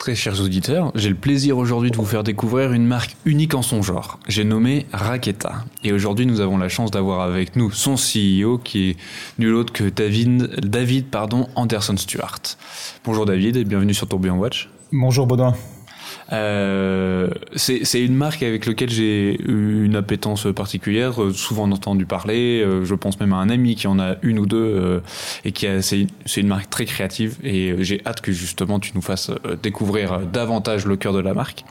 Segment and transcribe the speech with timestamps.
[0.00, 3.60] Très chers auditeurs, j'ai le plaisir aujourd'hui de vous faire découvrir une marque unique en
[3.60, 4.18] son genre.
[4.28, 5.66] J'ai nommé Raketa.
[5.84, 8.96] Et aujourd'hui, nous avons la chance d'avoir avec nous son CEO qui est
[9.38, 12.40] nul autre que David, David pardon, Anderson Stewart.
[13.04, 14.70] Bonjour David et bienvenue sur Tourbillon Watch.
[14.90, 15.54] Bonjour Baudouin.
[16.32, 22.62] Euh, c'est une marque avec laquelle j'ai une appétence particulière, euh, souvent entendu parler.
[22.62, 25.02] Euh, je pense même à un ami qui en a une ou deux
[25.44, 25.66] et qui.
[25.80, 29.30] C'est une marque très créative et j'ai hâte que justement tu nous fasses
[29.62, 31.64] découvrir davantage le cœur de la marque.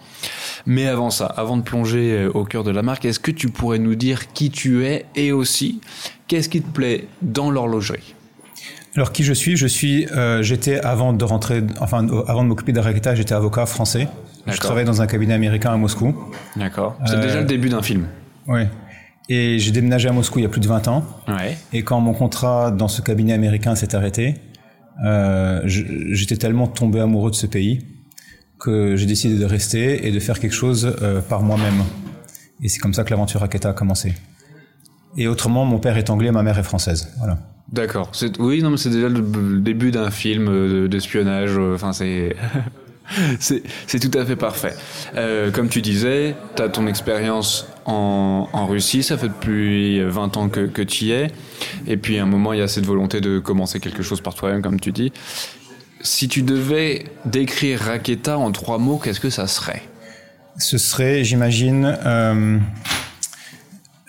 [0.66, 3.80] Mais avant ça, avant de plonger au cœur de la marque, est-ce que tu pourrais
[3.80, 5.80] nous dire qui tu es et aussi
[6.28, 8.16] qu'est-ce qui te plaît dans l'horlogerie?
[8.96, 9.56] Alors qui je suis?
[9.56, 10.08] Je suis,
[10.42, 14.08] j'étais avant de rentrer, enfin avant de m'occuper de Raketa, j'étais avocat français.
[14.48, 16.16] Je travaillais dans un cabinet américain à Moscou.
[16.56, 16.98] D'accord.
[17.06, 18.08] C'est déjà le début d'un film.
[18.48, 18.62] Oui.
[19.30, 21.06] Et j'ai déménagé à Moscou il y a plus de 20 ans.
[21.28, 21.56] Ouais.
[21.72, 24.36] Et quand mon contrat dans ce cabinet américain s'est arrêté,
[25.06, 27.86] euh, j'étais tellement tombé amoureux de ce pays
[28.60, 31.84] que j'ai décidé de rester et de faire quelque chose euh, par moi-même.
[32.62, 34.14] Et c'est comme ça que l'aventure Raketa a commencé.
[35.18, 37.14] Et autrement, mon père est anglais, ma mère est française.
[37.18, 37.38] Voilà.
[37.72, 38.12] D'accord.
[38.40, 41.58] Oui, non, mais c'est déjà le début d'un film euh, d'espionnage.
[41.58, 42.36] Enfin, c'est
[43.40, 44.74] c'est tout à fait parfait.
[45.16, 50.38] Euh, comme tu disais, tu as ton expérience en, en, Russie, ça fait depuis 20
[50.38, 51.28] ans que, que tu y es.
[51.88, 54.36] Et puis à un moment, il y a cette volonté de commencer quelque chose par
[54.36, 55.12] toi-même, comme tu dis.
[56.02, 59.82] Si tu devais décrire Raketa en trois mots, qu'est-ce que ça serait?
[60.58, 62.58] Ce serait, j'imagine, euh,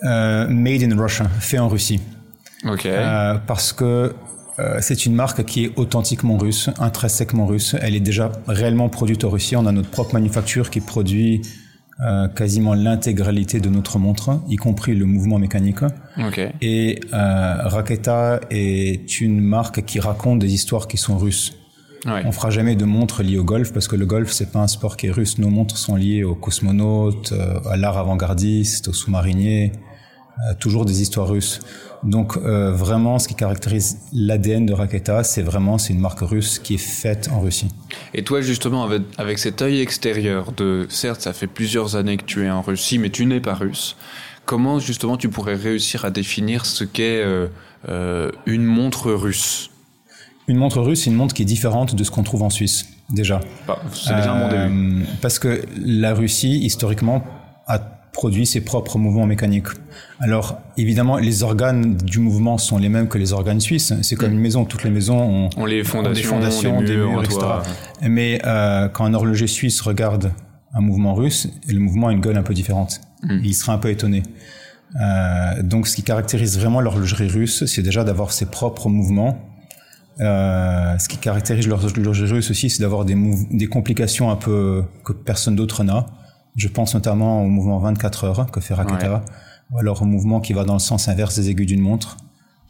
[0.05, 2.01] euh, Made in Russia, fait en Russie.
[2.65, 2.87] Ok.
[2.87, 4.15] Euh, parce que
[4.61, 7.77] euh, c'est une marque qui est authentiquement russe, intrinsèquement russe.
[7.81, 9.57] Elle est déjà réellement produite en Russie.
[9.57, 11.41] On a notre propre manufacture qui produit
[12.01, 15.81] euh, quasiment l'intégralité de notre montre, y compris le mouvement mécanique.
[16.61, 21.55] Et euh, Raketa est une marque qui raconte des histoires qui sont russes.
[22.07, 22.23] Ouais.
[22.25, 24.69] On fera jamais de montres liées au golf parce que le golf c'est pas un
[24.69, 25.37] sport qui est russe.
[25.39, 27.35] Nos montres sont liées aux cosmonautes,
[27.71, 29.73] à l'art avant-gardiste, aux sous-mariniers,
[30.59, 31.61] toujours des histoires russes.
[32.03, 36.59] Donc euh, vraiment, ce qui caractérise l'ADN de Raketa, c'est vraiment c'est une marque russe
[36.59, 37.69] qui est faite en Russie.
[38.15, 42.25] Et toi justement, avec, avec cet œil extérieur de, certes, ça fait plusieurs années que
[42.25, 43.97] tu es en Russie, mais tu n'es pas russe.
[44.47, 47.49] Comment justement tu pourrais réussir à définir ce qu'est euh,
[47.89, 49.71] euh, une montre russe?
[50.49, 52.87] Une montre russe, c'est une montre qui est différente de ce qu'on trouve en Suisse
[53.11, 53.41] déjà.
[53.69, 55.05] Bah, c'est déjà mon début.
[55.21, 57.25] Parce que la Russie, historiquement,
[58.13, 59.69] produit ses propres mouvements mécaniques.
[60.19, 63.93] Alors, évidemment, les organes du mouvement sont les mêmes que les organes suisses.
[64.03, 64.35] C'est comme mm.
[64.35, 64.65] une maison.
[64.65, 67.41] Toutes les maisons ont, les fondations, des fondations, des murs, etc.
[68.03, 70.33] Mais euh, quand un horloger suisse regarde
[70.73, 73.01] un mouvement russe, le mouvement a une gueule un peu différente.
[73.23, 73.41] Mm.
[73.45, 74.23] Il sera un peu étonné.
[75.01, 79.39] Euh, donc, ce qui caractérise vraiment l'horlogerie russe, c'est déjà d'avoir ses propres mouvements.
[80.21, 83.17] Euh, ce qui caractérise l'horlogerie russe aussi, c'est d'avoir des,
[83.51, 86.07] des complications un peu que personne d'autre n'a.
[86.57, 89.25] Je pense notamment au mouvement 24 heures que fait Raketa,
[89.71, 92.17] ou alors au mouvement qui va dans le sens inverse des aiguilles d'une montre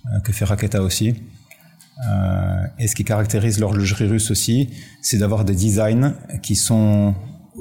[0.06, 1.14] euh, que fait Raketa aussi.
[2.10, 4.70] Euh, et ce qui caractérise l'horlogerie russe aussi,
[5.02, 7.14] c'est d'avoir des designs qui sont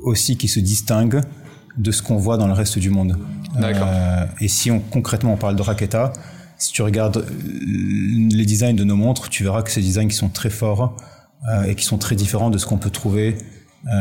[0.03, 1.21] aussi qui se distinguent
[1.77, 3.17] de ce qu'on voit dans le reste du monde.
[3.57, 6.13] Euh, et si on concrètement on parle de Raketa,
[6.57, 7.25] si tu regardes
[7.65, 10.97] les designs de nos montres, tu verras que ces designs qui sont très forts
[11.49, 13.58] euh, et qui sont très différents de ce qu'on peut trouver euh,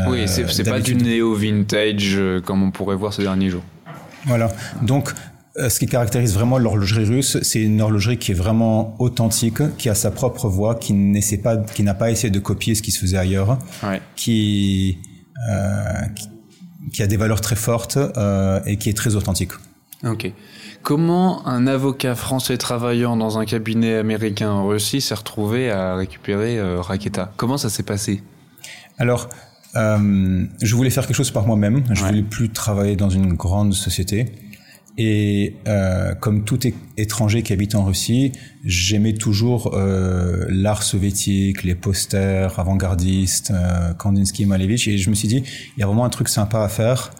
[0.09, 3.62] oui, c'est pas du néo-vintage euh, comme on pourrait voir ces derniers jours.
[4.27, 4.50] Voilà.
[4.83, 5.12] Donc,
[5.56, 9.88] euh, ce qui caractérise vraiment l'horlogerie russe, c'est une horlogerie qui est vraiment authentique, qui
[9.88, 12.91] a sa propre voix, qui n'essaie pas, qui n'a pas essayé de copier ce qui
[12.91, 14.00] se faisait ailleurs, ouais.
[14.17, 14.99] qui,
[15.50, 15.83] euh,
[16.15, 16.28] qui,
[16.93, 19.53] qui a des valeurs très fortes euh, et qui est très authentique.
[20.05, 20.33] Ok.
[20.83, 26.59] Comment un avocat français travaillant dans un cabinet américain en Russie s'est retrouvé à récupérer
[26.59, 27.33] euh, Raketa?
[27.37, 28.22] Comment ça s'est passé?
[28.97, 29.28] Alors,
[29.77, 31.84] euh, je voulais faire quelque chose par moi-même.
[31.91, 32.09] Je ouais.
[32.09, 34.27] voulais plus travailler dans une grande société.
[35.01, 36.59] Et euh, comme tout
[36.97, 38.33] étranger qui habite en Russie,
[38.65, 44.89] j'aimais toujours euh, l'art soviétique, les posters avant-gardistes, euh, Kandinsky, Malevich.
[44.89, 45.44] Et je me suis dit,
[45.76, 47.12] il y a vraiment un truc sympa à faire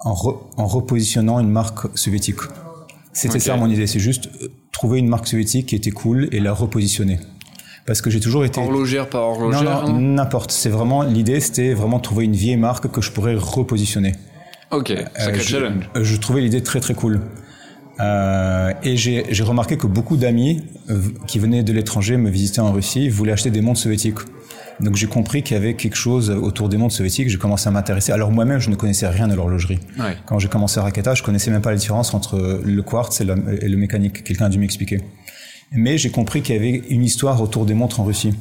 [0.00, 2.40] en, re en repositionnant une marque soviétique.
[3.14, 3.40] C'était okay.
[3.40, 6.52] ça mon idée, c'est juste euh, trouver une marque soviétique qui était cool et la
[6.52, 7.20] repositionner
[7.86, 9.86] parce que j'ai toujours été horlogère par horlogère.
[9.86, 10.52] Non, non, n'importe.
[10.52, 14.14] C'est vraiment l'idée, c'était vraiment trouver une vieille marque que je pourrais repositionner.
[14.70, 15.90] Ok, sacré euh, challenge.
[15.94, 17.20] Je, je trouvais l'idée très très cool.
[18.00, 22.72] Euh, et j'ai remarqué que beaucoup d'amis euh, qui venaient de l'étranger me visiter en
[22.72, 24.18] Russie voulaient acheter des montres soviétiques.
[24.80, 27.28] Donc j'ai compris qu'il y avait quelque chose autour des montres soviétiques.
[27.28, 28.10] J'ai commencé à m'intéresser.
[28.10, 29.78] Alors moi-même, je ne connaissais rien de l'horlogerie.
[30.00, 30.16] Ouais.
[30.26, 33.24] Quand j'ai commencé à Raketa, je connaissais même pas la différence entre le quartz et
[33.24, 34.24] le mécanique.
[34.24, 35.00] Quelqu'un a dû m'expliquer.
[35.72, 38.34] Mais j'ai compris qu'il y avait une histoire autour des montres en Russie.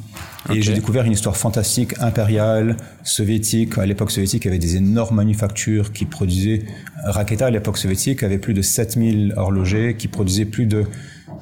[0.53, 3.77] Et j'ai découvert une histoire fantastique, impériale, soviétique.
[3.77, 6.63] À l'époque soviétique, il y avait des énormes manufactures qui produisaient...
[7.05, 10.85] Raketa, à l'époque soviétique, avait plus de 7000 horlogers qui produisaient plus de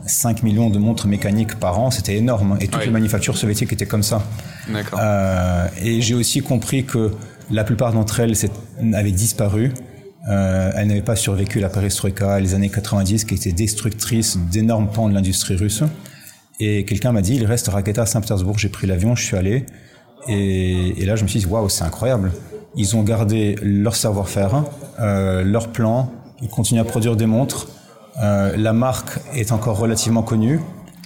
[0.06, 1.92] 5 millions de montres mécaniques par an.
[1.92, 2.58] C'était énorme.
[2.62, 4.24] Et toutes les manufactures soviétiques étaient comme ça.
[4.72, 5.00] D'accord.
[5.02, 7.12] Euh, et j'ai aussi compris que
[7.50, 8.36] la plupart d'entre elles
[8.94, 9.72] avaient disparu.
[10.30, 14.90] Euh, elles n'avaient pas survécu à la perestroïka, les années 90, qui étaient destructrices d'énormes
[14.90, 15.84] pans de l'industrie russe.
[16.60, 18.60] Et quelqu'un m'a dit, il reste Raketa à Saint-Pétersbourg.
[18.60, 19.66] J'ai pris l'avion, je suis allé.
[20.28, 22.32] Et, là, je me suis dit, waouh, c'est incroyable.
[22.76, 24.64] Ils ont gardé leur savoir-faire,
[25.00, 26.12] euh, leur plan.
[26.42, 27.68] Ils continuent à produire des montres.
[28.22, 30.60] Euh, la marque est encore relativement connue.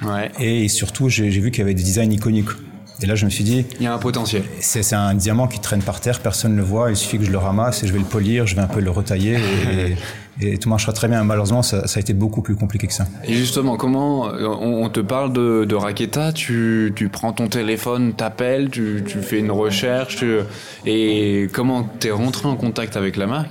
[0.03, 0.29] Ouais.
[0.39, 2.49] Et surtout, j'ai vu qu'il y avait des designs iconiques.
[3.01, 3.65] Et là, je me suis dit.
[3.79, 4.43] Il y a un potentiel.
[4.59, 6.89] C'est un diamant qui traîne par terre, personne ne le voit.
[6.89, 8.79] Il suffit que je le ramasse et je vais le polir, je vais un peu
[8.79, 9.37] le retailler
[10.41, 11.23] et, tout marchera très bien.
[11.23, 13.05] Malheureusement, ça, a été beaucoup plus compliqué que ça.
[13.25, 18.69] Et justement, comment on, te parle de, de Raketa tu, tu, prends ton téléphone, t'appelles,
[18.69, 20.23] tu, tu fais une recherche
[20.85, 23.49] et comment t'es rentré en contact avec la marque?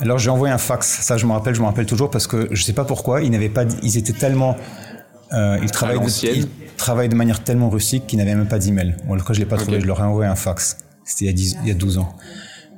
[0.00, 2.48] Alors j'ai envoyé un fax, ça je me rappelle, je me rappelle toujours parce que
[2.50, 4.56] je sais pas pourquoi, ils n'avaient pas, ils étaient tellement
[5.32, 6.46] euh, il, travaille de,
[7.08, 8.96] de manière tellement rustique qu'il n'avait même pas d'email.
[9.06, 10.78] Bon, cas, je l'ai pas trouvé, je leur ai envoyé un fax.
[11.04, 12.14] C'était il, y a 12 ans.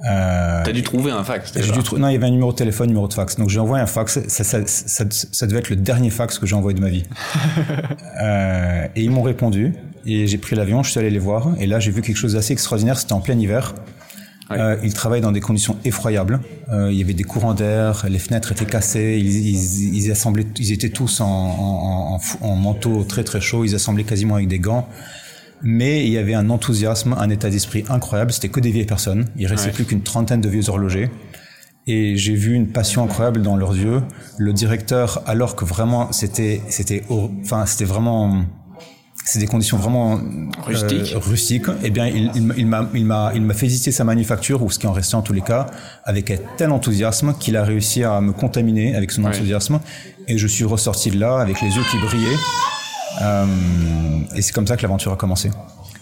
[0.06, 1.61] Euh, T'as dû trouver un fax dû
[1.99, 3.37] Non, il y avait un numéro de téléphone, numéro de fax.
[3.37, 4.20] Donc j'ai envoyé un fax.
[4.29, 7.05] Ça, ça, ça, ça, devait être le dernier fax que j'ai envoyé de ma vie.
[8.23, 9.75] euh, et ils m'ont répondu.
[10.06, 11.52] Et j'ai pris l'avion, je suis allé les voir.
[11.58, 12.99] Et là, j'ai vu quelque chose d'assez extraordinaire.
[12.99, 13.75] C'était en plein hiver.
[14.50, 16.41] Euh, ils travaillaient dans des conditions effroyables.
[16.70, 20.46] Euh, il y avait des courants d'air, les fenêtres étaient cassées, ils, ils, ils, assemblaient,
[20.58, 24.49] ils étaient tous en, en, en, en, manteau très très chaud, ils assemblaient quasiment avec
[24.49, 24.87] des gants.
[25.62, 28.32] Mais il y avait un enthousiasme, un état d'esprit incroyable.
[28.32, 29.25] C'était que des vieilles personnes.
[29.38, 31.08] Il restait plus qu'une trentaine de vieux horlogers.
[31.87, 34.02] Et j'ai vu une passion incroyable dans leurs yeux.
[34.37, 38.44] Le directeur, alors que vraiment c'était c'était enfin c'était vraiment
[39.25, 40.21] c'est des conditions vraiment
[40.65, 41.15] rustiques.
[41.15, 41.67] Euh, rustiques.
[41.82, 44.93] Eh bien, il, il, m'a, il m'a, fait visiter sa manufacture ou ce qui en
[44.93, 45.67] restait en tous les cas
[46.05, 49.81] avec un tel enthousiasme qu'il a réussi à me contaminer avec son enthousiasme
[50.29, 52.37] et je suis ressorti de là avec les yeux qui brillaient.
[53.23, 53.47] Euh,
[54.37, 55.50] et c'est comme ça que l'aventure a commencé.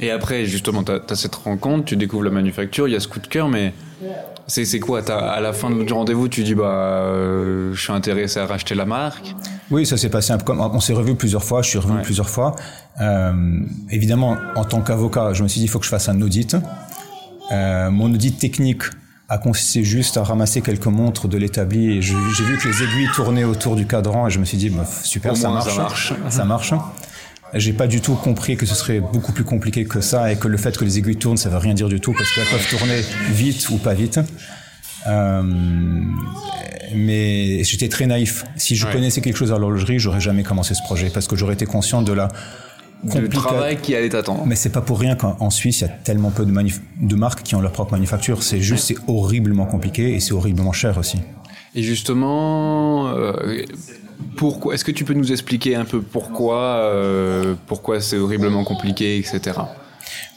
[0.01, 3.07] Et après, justement, tu as, cette rencontre, tu découvres la manufacture, il y a ce
[3.07, 3.73] coup de cœur, mais
[4.47, 8.47] c'est, quoi À la fin du rendez-vous, tu dis bah, euh, je suis intéressé à
[8.47, 9.35] racheter la marque?
[9.71, 10.61] Oui, ça s'est passé un peu comme.
[10.61, 12.55] On s'est revu plusieurs fois, je suis revenu plusieurs fois.
[13.01, 13.61] Euh,
[13.91, 16.57] évidemment, en tant qu'avocat, je me suis dit il faut que je fasse un audit.
[17.51, 18.83] Euh, mon audit technique
[19.29, 23.11] a consisté juste à ramasser quelques montres de l'établi et j'ai vu que les aiguilles
[23.15, 25.75] tournaient autour du cadran et je me suis dit bah, super, ça marche.
[25.75, 26.13] ça marche.
[26.29, 26.75] Ça marche.
[27.55, 30.49] J'ai pas du tout compris que ce serait beaucoup plus compliqué que ça et que
[30.49, 32.69] le fait que les aiguilles tournent, ça veut rien dire du tout parce qu'elles peuvent
[32.69, 33.01] tourner
[33.31, 34.21] vite ou pas vite.
[35.07, 35.43] Euh,
[36.95, 38.45] mais j'étais très naïf.
[38.57, 41.55] Si je connaissais quelque chose à l'horlogerie, j'aurais jamais commencé ce projet parce que j'aurais
[41.55, 42.29] été conscient de la
[43.03, 44.45] du travail qui allait t'attendre.
[44.47, 47.43] Mais c'est pas pour rien qu'en Suisse, il y a tellement peu de, de marques
[47.43, 48.43] qui ont leur propre manufacture.
[48.43, 51.19] C'est juste, c'est horriblement compliqué et c'est horriblement cher aussi.
[51.75, 53.65] Et justement, euh,
[54.37, 59.19] pourquoi Est-ce que tu peux nous expliquer un peu pourquoi, euh, pourquoi c'est horriblement compliqué,
[59.19, 59.61] etc.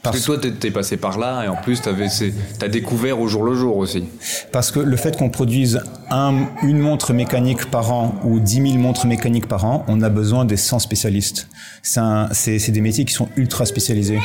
[0.04, 3.56] Parce, que toi, t'es passé par là et en plus, t'as découvert au jour le
[3.56, 4.06] jour aussi.
[4.52, 8.78] Parce que le fait qu'on produise un, une montre mécanique par an ou 10 000
[8.78, 11.50] montres mécaniques par an, on a besoin des 100 spécialistes.
[11.82, 14.20] C'est des métiers qui sont ultra spécialisés.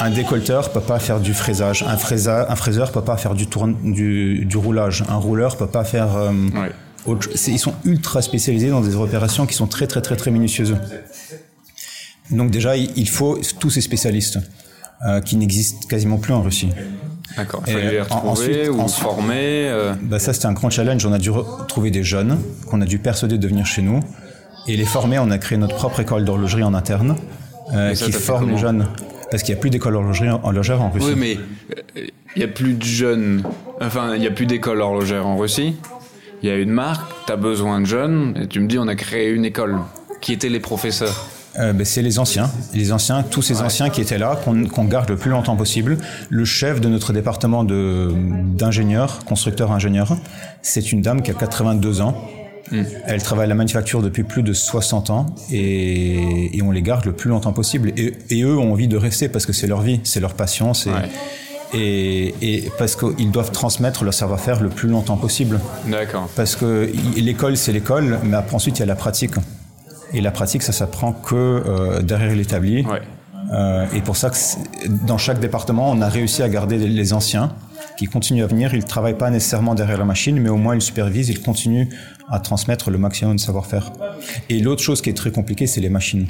[0.00, 1.84] Un décolteur peut pas faire du fraisage.
[1.86, 3.46] Un, fraiseur, un fraiseur peut pas faire du,
[3.84, 5.04] du, du roulage.
[5.08, 6.16] Un rouleur peut pas faire...
[6.16, 6.32] Euh,
[7.06, 10.76] ils sont ultra spécialisés dans des opérations qui sont très très très très minutieuses.
[12.30, 14.38] Donc déjà, il faut tous ces spécialistes
[15.06, 16.68] euh, qui n'existent quasiment plus en Russie.
[17.36, 17.62] D'accord.
[17.66, 19.68] Il fallait les retrouver ou former.
[19.68, 19.94] Euh.
[20.02, 21.06] Bah ça, c'était un grand challenge.
[21.06, 21.30] On a dû
[21.68, 24.00] trouver des jeunes qu'on a dû persuader de venir chez nous
[24.68, 25.18] et les former.
[25.18, 27.16] On a créé notre propre école d'horlogerie en interne
[27.72, 28.88] euh, qui forme les jeunes.
[29.30, 31.06] Parce qu'il n'y a plus d'école horlogère en Russie.
[31.06, 31.38] Oui, mais
[31.96, 33.42] il n'y a plus de jeunes.
[33.80, 35.76] Enfin, il n'y a plus d'école horlogère en Russie
[36.42, 38.88] il y a une marque, tu as besoin de jeunes, et tu me dis on
[38.88, 39.78] a créé une école.
[40.20, 41.28] Qui étaient les professeurs
[41.58, 45.08] euh, ben, c'est les anciens, les anciens, tous ces anciens qui étaient là, qu'on garde
[45.08, 45.98] le plus longtemps possible.
[46.28, 50.16] Le chef de notre département d'ingénieurs, constructeurs ingénieurs,
[50.62, 52.14] c'est une dame qui a 82 ans.
[52.70, 52.84] Hmm.
[53.04, 57.04] Elle travaille à la manufacture depuis plus de 60 ans et, et on les garde
[57.04, 57.92] le plus longtemps possible.
[57.96, 60.72] Et, et, eux ont envie de rester parce que c'est leur vie, c'est leur passion,
[60.72, 60.90] c'est
[61.72, 65.60] et, et parce qu'ils doivent transmettre leur savoir-faire le plus longtemps possible.
[65.86, 66.28] D'accord.
[66.36, 69.34] Parce que l'école, c'est l'école, mais après ensuite, il y a la pratique.
[70.12, 72.84] Et la pratique, ça s'apprend que euh, derrière l'établi.
[72.84, 73.00] Ouais.
[73.52, 74.36] Euh, et pour ça que
[75.06, 77.52] dans chaque département, on a réussi à garder les anciens
[77.96, 78.74] qui continuent à venir.
[78.74, 81.88] Ils ne travaillent pas nécessairement derrière la machine, mais au moins ils supervisent, ils continuent
[82.28, 83.92] à transmettre le maximum de savoir-faire.
[84.48, 86.26] Et l'autre chose qui est très compliquée, c'est les machines.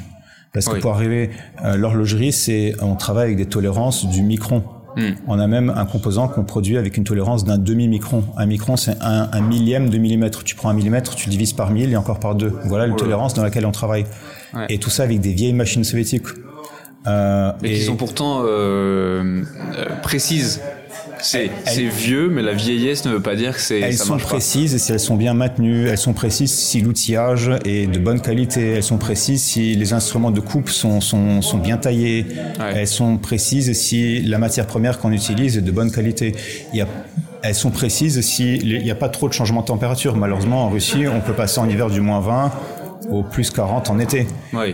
[0.53, 1.29] Parce que pour arriver,
[1.63, 4.63] euh, l'horlogerie, c'est, on travaille avec des tolérances du micron.
[4.95, 5.11] Hmm.
[5.27, 8.23] On a même un composant qu'on produit avec une tolérance d'un demi-micron.
[8.37, 10.43] Un micron, c'est un, millième de millimètre.
[10.43, 12.53] Tu prends un millimètre, tu le divises par mille et encore par deux.
[12.65, 14.05] Voilà la tolérance dans laquelle on travaille.
[14.69, 16.27] Et tout ça avec des vieilles machines soviétiques.
[17.07, 19.41] Euh, et, qui sont pourtant euh,
[19.75, 20.61] euh précises.
[21.21, 21.49] C'est
[21.83, 23.79] vieux, mais la vieillesse ne veut pas dire que c'est.
[23.79, 25.87] Elles sont précises et si elles sont bien maintenues.
[25.87, 28.73] Elles sont précises si l'outillage est de bonne qualité.
[28.73, 32.25] Elles sont précises si les instruments de coupe sont, sont, sont bien taillés.
[32.59, 36.33] Elles sont précises si la matière première qu'on utilise est de bonne qualité.
[36.73, 36.87] Il y a
[37.43, 40.15] elles sont précises s'il n'y a pas trop de changement de température.
[40.15, 42.51] Malheureusement, en Russie, on peut passer en hiver du moins 20
[43.09, 44.27] au plus 40 en été.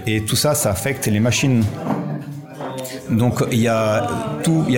[0.06, 1.64] Et tout ça, ça affecte les machines.
[3.10, 4.08] Donc il y a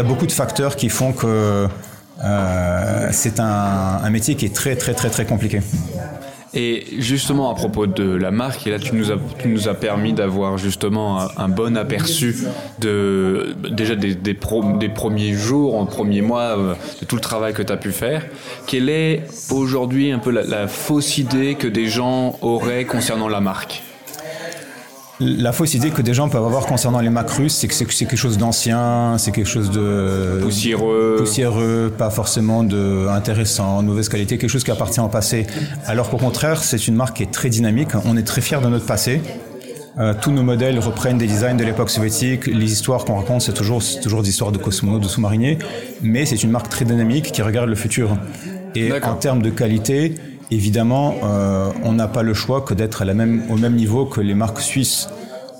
[0.03, 1.67] beaucoup de facteurs qui font que
[2.23, 5.61] euh, c'est un, métier qui est très très très très compliqué.
[6.55, 9.11] Et justement à propos de la marque, et là tu nous
[9.67, 12.35] as, permis d'avoir justement un, bon aperçu
[12.79, 17.53] de déjà des, des, des premiers jours, en premiers mois, euh, de tout le travail
[17.53, 18.25] que tu as pu faire.
[18.65, 23.83] Quelle est aujourd'hui un peu la fausse idée que des gens auraient concernant la marque?
[25.19, 28.05] La fausse idée que des gens peuvent avoir concernant les Macs russes, c'est que c'est
[28.05, 34.07] quelque chose d'ancien, c'est quelque chose de poussiéreux, poussiéreux, pas forcément de intéressant, de mauvaise
[34.07, 35.45] qualité, quelque chose qui appartient au passé.
[35.85, 37.89] Alors qu'au contraire, c'est une marque qui est très dynamique.
[38.05, 39.21] On est très fiers de notre passé.
[39.97, 42.47] Euh, tous nos modèles reprennent des designs de l'époque soviétique.
[42.47, 45.57] Les histoires qu'on raconte, c'est toujours, toujours des histoires de cosmonautes, de sous-mariniers.
[46.01, 48.17] Mais c'est une marque très dynamique qui regarde le futur.
[48.75, 50.15] Et en termes de qualité,
[50.51, 54.35] évidemment, euh, on n'a pas le choix que d'être même, au même niveau que les
[54.35, 55.09] marques suisses.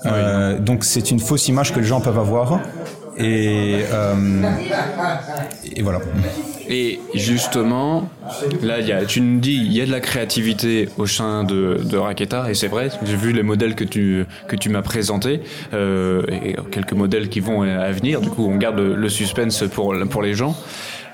[0.06, 2.60] Euh, donc c'est une fausse image que les gens peuvent avoir.
[3.18, 4.42] Et, euh,
[5.76, 6.00] et voilà.
[6.68, 8.08] Et justement,
[8.62, 11.80] là, y a, tu nous dis, il y a de la créativité au sein de,
[11.84, 15.40] de Raketa, et c'est vrai, j'ai vu les modèles que tu, que tu m'as présentés,
[15.74, 19.94] euh, et quelques modèles qui vont à venir, du coup, on garde le suspense pour,
[20.08, 20.56] pour les gens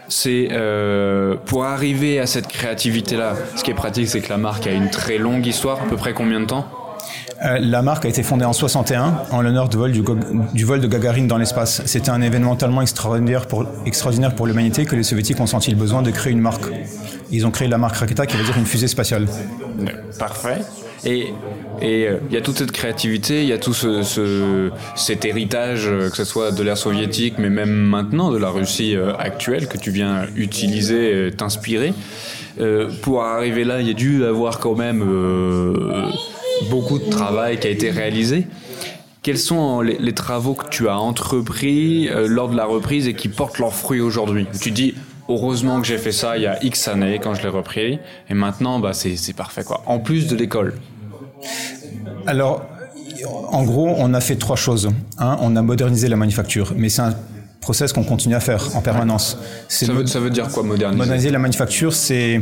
[0.09, 3.35] c'est euh, pour arriver à cette créativité-là.
[3.57, 5.83] Ce qui est pratique, c'est que la marque a une très longue histoire.
[5.83, 6.67] À peu près combien de temps
[7.45, 10.87] euh, la marque a été fondée en 61 en l'honneur du vol, du, vol de
[10.87, 11.83] Gagarine dans l'espace.
[11.85, 15.77] C'était un événement tellement extraordinaire pour, extraordinaire pour l'humanité que les soviétiques ont senti le
[15.77, 16.65] besoin de créer une marque.
[17.31, 19.27] Ils ont créé la marque Raketa qui veut dire une fusée spatiale.
[20.19, 20.63] Parfait.
[21.05, 21.33] Et
[21.83, 25.87] et euh, il y a toute cette créativité, il y a tout ce, cet héritage,
[25.87, 29.69] euh, que ce soit de l'ère soviétique, mais même maintenant de la Russie euh, actuelle,
[29.69, 31.93] que tu viens utiliser, t'inspirer.
[33.03, 35.05] pour arriver là, il y a dû avoir quand même
[36.71, 38.47] beaucoup de travail qui a été réalisé.
[39.23, 43.29] Quels sont les, les travaux que tu as entrepris lors de la reprise et qui
[43.29, 44.47] portent leurs fruits aujourd'hui?
[44.61, 44.95] Tu dis,
[45.29, 48.35] heureusement que j'ai fait ça il y a X années quand je l'ai repris, et
[48.35, 49.65] maintenant, bah, c'est parfait.
[49.65, 49.83] quoi.
[49.87, 50.75] En plus de l'école.
[52.27, 52.65] Alors,
[53.49, 54.91] en gros, on a fait trois choses.
[55.19, 57.15] Un, on a modernisé la manufacture, mais c'est un
[57.61, 59.39] process qu'on continue à faire en permanence.
[59.69, 60.99] Ça veut, ça veut, dire quoi moderniser?
[60.99, 62.41] Moderniser la manufacture, c'est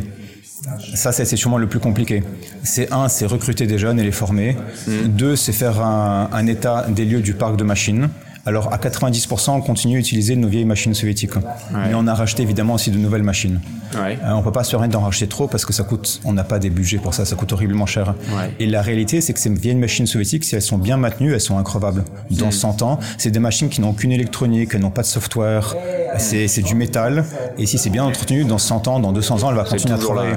[0.95, 2.23] ça, c'est sûrement le plus compliqué.
[2.63, 4.57] C'est un, c'est recruter des jeunes et les former.
[4.87, 5.09] Hmm.
[5.09, 8.09] Deux, c'est faire un, un, état des lieux du parc de machines.
[8.47, 11.33] Alors à 90%, on continue à utiliser nos vieilles machines soviétiques.
[11.73, 13.61] Mais on a racheté évidemment aussi de nouvelles machines.
[13.95, 14.19] Ouais.
[14.23, 16.45] Euh, on peut pas se permettre d'en racheter trop parce que ça coûte, on n'a
[16.45, 18.15] pas des budgets pour ça, ça coûte horriblement cher.
[18.59, 21.41] Et la réalité, c'est que ces vieilles machines soviétiques, si elles sont bien maintenues, elles
[21.41, 22.05] sont increvables.
[22.31, 22.85] Dans 100 mm.
[22.85, 25.75] ans, c'est des machines qui n'ont aucune électronique, elles n'ont pas de software,
[26.19, 27.25] c'est du métal.
[27.59, 29.99] Et si c'est bien entretenu, dans 100 ans, dans 200 ans, elle va continuer à
[29.99, 30.35] travailler.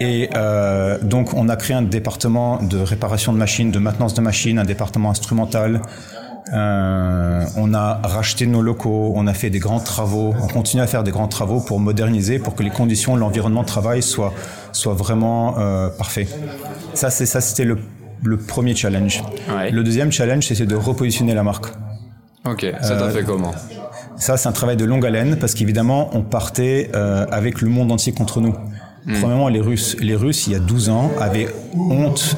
[0.00, 4.20] Et euh, donc, on a créé un département de réparation de machines, de maintenance de
[4.20, 5.82] machines, un département instrumental,
[6.52, 10.86] euh, on a racheté nos locaux, on a fait des grands travaux, on continue à
[10.86, 14.32] faire des grands travaux pour moderniser, pour que les conditions l'environnement de travail soient,
[14.72, 16.28] soient vraiment euh, parfaits.
[16.94, 17.78] Ça, c'est ça, c'était le,
[18.22, 19.22] le, premier challenge.
[19.70, 21.66] Le deuxième challenge, c'était de repositionner la marque.
[22.44, 23.52] Ok, ça t'a fait comment
[24.16, 27.92] Ça, c'est un travail de longue haleine parce qu'évidemment, on partait euh, avec le monde
[27.92, 28.54] entier contre nous.
[29.06, 29.20] Hmm.
[29.20, 29.96] Premièrement, les Russes.
[30.00, 32.36] Les Russes, il y a 12 ans, avaient honte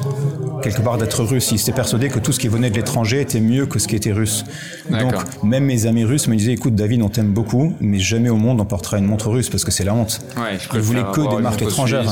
[0.61, 1.51] quelque part d'être russes.
[1.51, 3.95] Ils étaient persuadés que tout ce qui venait de l'étranger était mieux que ce qui
[3.95, 4.45] était russe.
[4.89, 5.13] Donc,
[5.43, 8.61] même mes amis russes me disaient, écoute, David, on t'aime beaucoup, mais jamais au monde
[8.61, 10.21] on portera une montre russe parce que c'est la honte.
[10.37, 12.05] Ouais, Ils voulaient que des marques étrangères.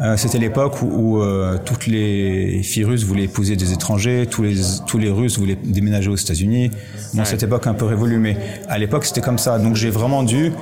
[0.00, 4.54] Euh, c'était l'époque où, euh, toutes les filles russes voulaient épouser des étrangers, tous les
[4.86, 6.70] tous les Russes voulaient déménager aux États-Unis.
[7.14, 8.36] Bon, cette époque un peu révolue, mais
[8.68, 9.58] à l'époque c'était comme ça.
[9.58, 10.52] Donc j'ai vraiment dû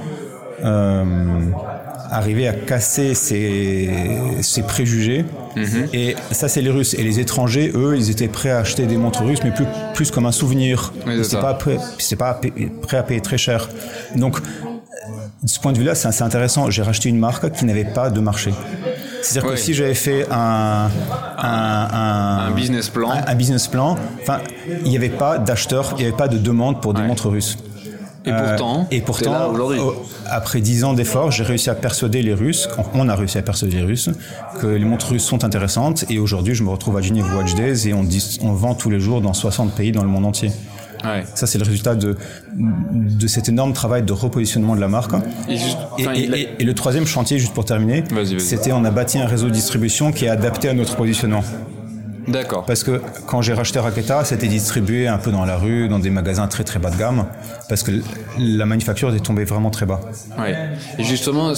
[0.65, 1.05] euh,
[2.11, 5.25] arriver à casser ces, préjujets.
[5.57, 5.89] Mhm.
[5.93, 6.95] Et ça, c'est les Russes.
[6.95, 10.11] Et les étrangers, eux, ils étaient prêts à acheter des montres russes, mais plus, plus
[10.11, 10.93] comme un souvenir.
[11.23, 11.79] c'est pas, prêt,
[12.19, 12.41] pas
[12.83, 13.69] prêt à payer très cher.
[14.15, 14.41] Donc,
[15.43, 16.71] de ce point de vue-là, c'est assez intéressant.
[16.71, 18.53] J'ai racheté une marque qui n'avait pas de marché.
[19.23, 20.89] C'est-à-dire que si j'avais fait un,
[21.39, 24.39] un, business plan, un, business plan, enfin,
[24.85, 27.57] il n'y avait pas d'acheteurs, il n'y avait pas de demande pour des montres russes.
[28.27, 29.53] Et pourtant, euh, et pourtant
[30.29, 33.77] après dix ans d'efforts, j'ai réussi à persuader les Russes, on a réussi à persuader
[33.77, 34.11] les Russes,
[34.61, 36.05] que les montres russes sont intéressantes.
[36.11, 38.07] Et aujourd'hui, je me retrouve à Geneva Watch Days et on,
[38.43, 40.51] on vend tous les jours dans 60 pays dans le monde entier.
[41.05, 41.25] Ouais.
[41.35, 42.17] Ça, c'est le résultat de,
[42.55, 45.13] de cet énorme travail de repositionnement de la marque.
[45.49, 45.59] Et,
[46.59, 48.03] et, le troisième chantier, juste pour terminer,
[48.39, 51.45] c'était on a bâti un réseau de distribution qui est adapté à notre positionnement.
[52.29, 52.65] D'accord.
[52.65, 56.11] Parce que quand j'ai racheté Raketa, c'était distribué un peu dans la rue, dans des
[56.11, 57.27] magasins très très bas de gamme,
[57.69, 57.93] parce que
[58.39, 60.01] la manufacture est tombée vraiment très bas.
[60.39, 60.57] Ouais.
[60.99, 61.53] Et justement,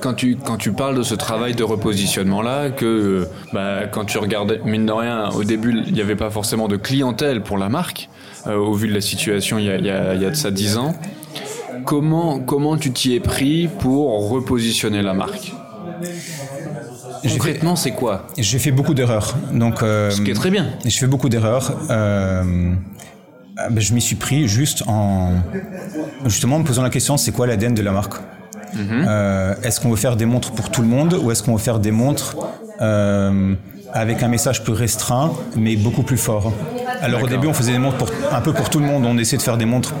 [0.00, 4.60] quand tu, quand tu parles de ce travail de repositionnement-là, que bah, quand tu regardais,
[4.64, 8.08] mine de rien, au début, il n'y avait pas forcément de clientèle pour la marque,
[8.46, 10.30] euh, au vu de la situation il y a, il y a, il y a
[10.30, 10.94] de ça 10 ans.
[11.84, 15.52] Comment, comment tu t'y es pris pour repositionner la marque?
[17.28, 19.36] Concrètement, c'est quoi J'ai fait beaucoup d'erreurs.
[19.52, 20.66] Donc, euh, Ce qui est très bien.
[20.84, 21.76] J'ai fait beaucoup d'erreurs.
[21.90, 22.74] Euh,
[23.56, 25.30] ben, je m'y suis pris juste en
[26.24, 28.14] justement en me posant la question c'est quoi l'ADN de la marque
[28.74, 29.04] mhm.
[29.06, 31.62] euh, Est-ce qu'on veut faire des montres pour tout le monde ou est-ce qu'on veut
[31.62, 32.36] faire des montres
[33.94, 36.52] avec un message plus restreint mais beaucoup plus fort
[37.04, 39.04] alors au début, on faisait des montres pour, un peu pour tout le monde.
[39.06, 39.94] On essayait de faire des montres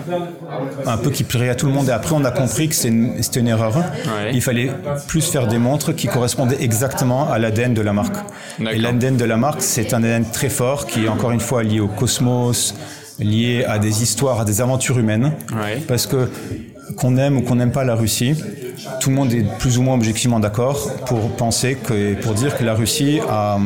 [0.86, 1.88] un peu qui plairaient à tout le monde.
[1.88, 3.84] Et après, on a compris que c'était une, erreur.
[4.32, 4.70] Il fallait
[5.06, 8.16] plus faire des montres qui correspondaient exactement à l'ADN de la marque.
[8.60, 11.62] Et l'ADN de la marque, c'est un ADN très fort qui est encore une fois
[11.62, 12.74] lié au cosmos,
[13.18, 15.32] lié à des histoires, à des aventures humaines.
[15.86, 16.30] Parce que
[16.96, 18.34] qu'on aime ou qu'on n'aime pas la Russie,
[19.00, 22.64] tout le monde est plus ou moins objectivement d'accord pour penser que, pour dire que
[22.64, 23.58] la Russie a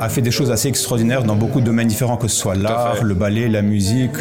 [0.00, 3.02] a fait des choses assez extraordinaires dans beaucoup de domaines différents, que ce soit l'art,
[3.02, 4.16] le ballet, la musique,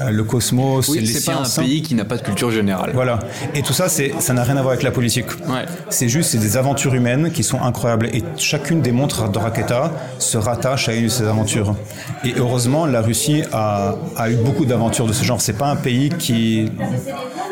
[0.00, 2.90] euh, le cosmos, oui, les c'est pas un pays qui n'a pas de culture générale.
[2.94, 3.18] Voilà.
[3.54, 5.30] Et tout ça, ça n'a rien à voir avec la politique.
[5.48, 5.64] Ouais.
[5.88, 8.06] C'est juste, c'est des aventures humaines qui sont incroyables.
[8.06, 11.74] Et chacune des montres de Raketa se rattache à une de ces aventures.
[12.24, 15.40] Et heureusement, la Russie a, a eu beaucoup d'aventures de ce genre.
[15.40, 16.70] C'est pas un pays qui,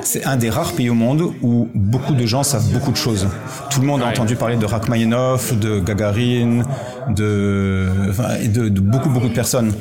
[0.02, 3.29] c'est un des rares pays au monde où beaucoup de gens savent beaucoup de choses.
[3.71, 6.63] Tout le monde a entendu parler de Rachmaninoff, de Gagarin,
[7.08, 9.73] de, de, beaucoup, beaucoup de personnes.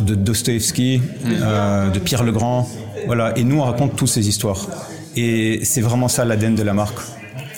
[0.00, 2.68] De Dostoevsky, euh, de Pierre Legrand.
[3.06, 3.36] Voilà.
[3.38, 4.66] Et nous, on raconte toutes ces histoires.
[5.16, 6.98] Et c'est vraiment ça l'ADN de la marque.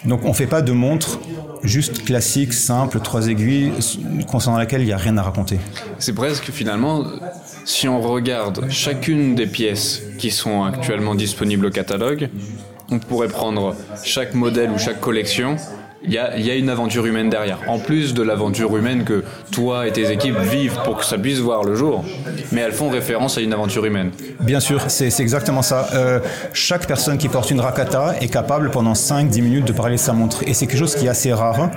[0.04, 1.18] Donc on fait pas de montre
[1.62, 3.72] juste classique, simple, trois aiguilles,
[4.28, 5.58] concernant laquelle il n'y a rien à raconter.
[5.98, 7.04] C'est presque finalement,
[7.64, 12.28] si on regarde chacune des pièces qui sont actuellement disponibles au catalogue,
[12.90, 15.56] on pourrait prendre chaque modèle ou chaque collection
[16.06, 16.18] il y
[16.50, 17.58] a, une aventure humaine derrière.
[17.68, 21.38] En plus de l'aventure humaine que toi et tes équipes vivent pour que ça puisse
[21.38, 22.04] voir le jour,
[22.52, 24.10] mais elles font référence à une aventure humaine.
[24.40, 25.88] Bien sûr, c'est exactement ça.
[25.94, 26.20] Euh,
[26.52, 30.12] chaque personne qui porte une Rakata est capable pendant 5-10 minutes de parler de sa
[30.12, 30.42] montre.
[30.46, 31.70] Et c'est quelque chose qui est assez rare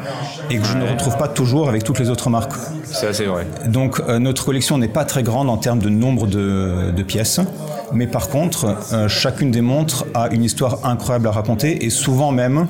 [0.50, 2.54] et que je ne retrouve pas toujours avec toutes les autres marques.
[2.84, 3.46] C'est assez vrai.
[3.68, 7.40] Donc euh, notre collection n'est pas très grande en termes de nombre de, pièces.
[7.92, 12.32] Mais par contre, euh, chacune des montres a une histoire incroyable à raconter et souvent
[12.32, 12.68] même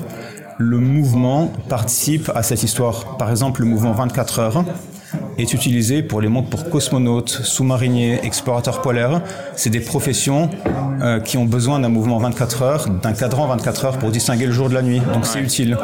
[0.60, 3.16] le mouvement participe à cette histoire.
[3.16, 4.64] Par exemple, le mouvement 24 heures
[5.38, 9.22] est utilisé pour les montres pour cosmonautes, sous-mariniers, explorateurs polaires.
[9.56, 10.50] C'est des professions
[11.00, 14.52] euh, qui ont besoin d'un mouvement 24 heures, d'un cadran 24 heures pour distinguer le
[14.52, 15.00] jour de la nuit.
[15.14, 15.78] Donc c'est utile.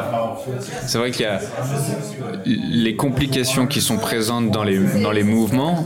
[0.87, 1.41] C'est vrai qu'il y a
[2.45, 5.85] les complications qui sont présentes dans les, dans les mouvements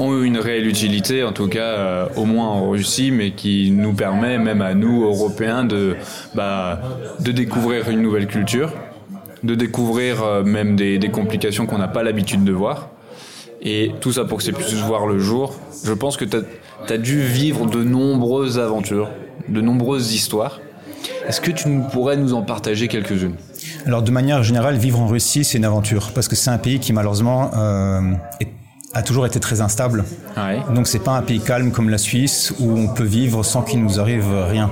[0.00, 3.70] ont eu une réelle utilité, en tout cas euh, au moins en Russie, mais qui
[3.70, 5.96] nous permet même à nous, Européens, de,
[6.34, 6.80] bah,
[7.20, 8.72] de découvrir une nouvelle culture,
[9.42, 12.90] de découvrir euh, même des, complications qu'on n'a pas l'habitude de voir.
[13.62, 15.54] Et tout ça pour que c'est puisse voir le jour.
[15.84, 19.10] Je pense que tu as, as, dû vivre de nombreuses aventures,
[19.48, 20.60] de nombreuses histoires.
[21.26, 23.34] Est-ce que tu pourrais nous en partager quelques-unes?
[23.86, 26.80] Alors de manière générale, vivre en Russie, c'est une aventure, parce que c'est un pays
[26.80, 28.00] qui malheureusement euh,
[28.40, 28.48] est
[28.92, 30.04] a toujours été très instable.
[30.36, 30.60] Ouais.
[30.74, 33.82] Donc c'est pas un pays calme comme la Suisse où on peut vivre sans qu'il
[33.82, 34.70] nous arrive rien.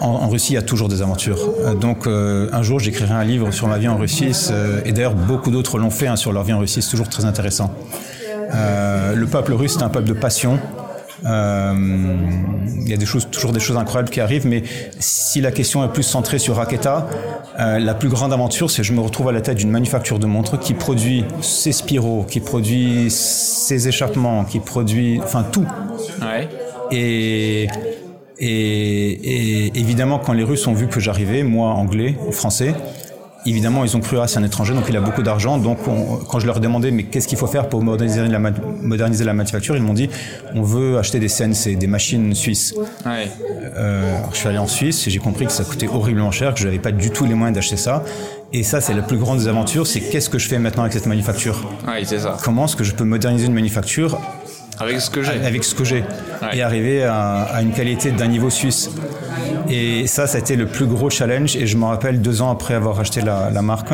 [0.00, 1.38] En, Russie, il y a toujours des aventures.
[1.60, 4.92] Euh, donc euh, un jour, j'écrirai un livre sur ma vie en Russie euh, et
[4.92, 6.82] d'ailleurs beaucoup d'autres l'ont fait hein, sur leur vie en Russie.
[6.82, 7.72] C'est toujours très intéressant.
[8.52, 10.58] le peuple russe, c'est un peuple de passion.
[11.24, 11.74] Euh,
[12.66, 14.62] il y a des choses, toujours des choses incroyables qui arrivent, mais
[14.98, 17.06] si la question est plus centrée sur Raketa,
[17.58, 20.18] euh, la plus grande aventure, c'est que je me retrouve à la tête d'une manufacture
[20.18, 25.66] de montres qui produit ses spiraux, qui produit ses échappements, qui produit, enfin tout.
[26.20, 26.48] Ouais.
[26.90, 27.68] Et,
[28.38, 32.74] et, et, évidemment, quand les Russes ont vu que j'arrivais, moi anglais, français,
[33.46, 35.58] évidemment, ils ont cru à c'est un étranger, donc il a beaucoup d'argent.
[35.58, 35.78] Donc,
[36.28, 39.76] quand je leur demandais, mais qu'est-ce qu'il faut faire pour moderniser la, moderniser la manufacture,
[39.76, 40.08] ils m'ont dit,
[40.54, 42.74] on veut acheter des CNC, des machines suisses.
[43.04, 43.28] Ouais.
[43.76, 46.60] Euh, je suis allé en Suisse et j'ai compris que ça coûtait horriblement cher, que
[46.60, 48.04] je n'avais pas du tout les moyens d'acheter ça.
[48.52, 50.92] Et ça, c'est la plus grande des aventures, c'est qu'est-ce que je fais maintenant avec
[50.92, 51.68] cette manufacture?
[51.88, 52.36] Oui, c'est ça.
[52.42, 54.18] Comment est-ce que je peux moderniser une manufacture
[54.78, 55.44] avec ce que j'ai.
[55.44, 56.04] Avec ce que j'ai.
[56.52, 58.90] Et arriver à, à, une qualité d'un niveau suisse?
[59.68, 61.56] Et ça, ça a été le plus gros challenge.
[61.56, 63.92] Et je me rappelle, deux ans après avoir acheté la, la marque,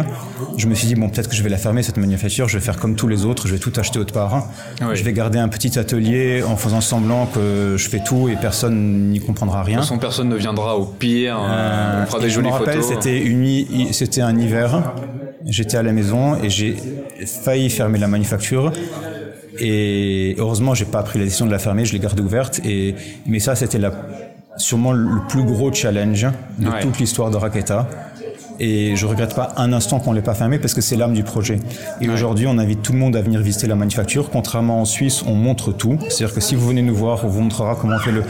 [0.57, 2.49] je me suis dit, bon, peut-être que je vais la fermer, cette manufacture.
[2.49, 3.47] Je vais faire comme tous les autres.
[3.47, 4.49] Je vais tout acheter autre part.
[4.81, 9.11] Je vais garder un petit atelier en faisant semblant que je fais tout et personne
[9.11, 9.77] n'y comprendra rien.
[9.77, 11.37] De toute façon, personne ne viendra au pire.
[11.37, 11.51] Hein.
[11.51, 12.67] Euh, on fera des jolies photos.
[12.67, 14.93] Je me rappelle, c'était, c'était un hiver.
[15.47, 16.77] J'étais à la maison et j'ai
[17.27, 18.73] failli fermer la manufacture.
[19.59, 22.61] Et heureusement, j'ai pas pris la décision de la fermer, je l'ai gardée ouverte.
[22.65, 22.95] Et
[23.27, 23.93] mais ça, c'était la
[24.61, 26.27] sûrement le plus gros challenge
[26.59, 27.89] de toute l'histoire de Raketa.
[28.63, 31.23] Et je regrette pas un instant qu'on l'ait pas fermé parce que c'est l'âme du
[31.23, 31.59] projet.
[32.03, 34.29] Et aujourd'hui, on invite tout le monde à venir visiter la manufacture.
[34.29, 35.99] Contrairement en Suisse, on montre tout.
[36.11, 38.23] C'est-à-dire que si vous venez nous voir, on vous montrera comment on fait le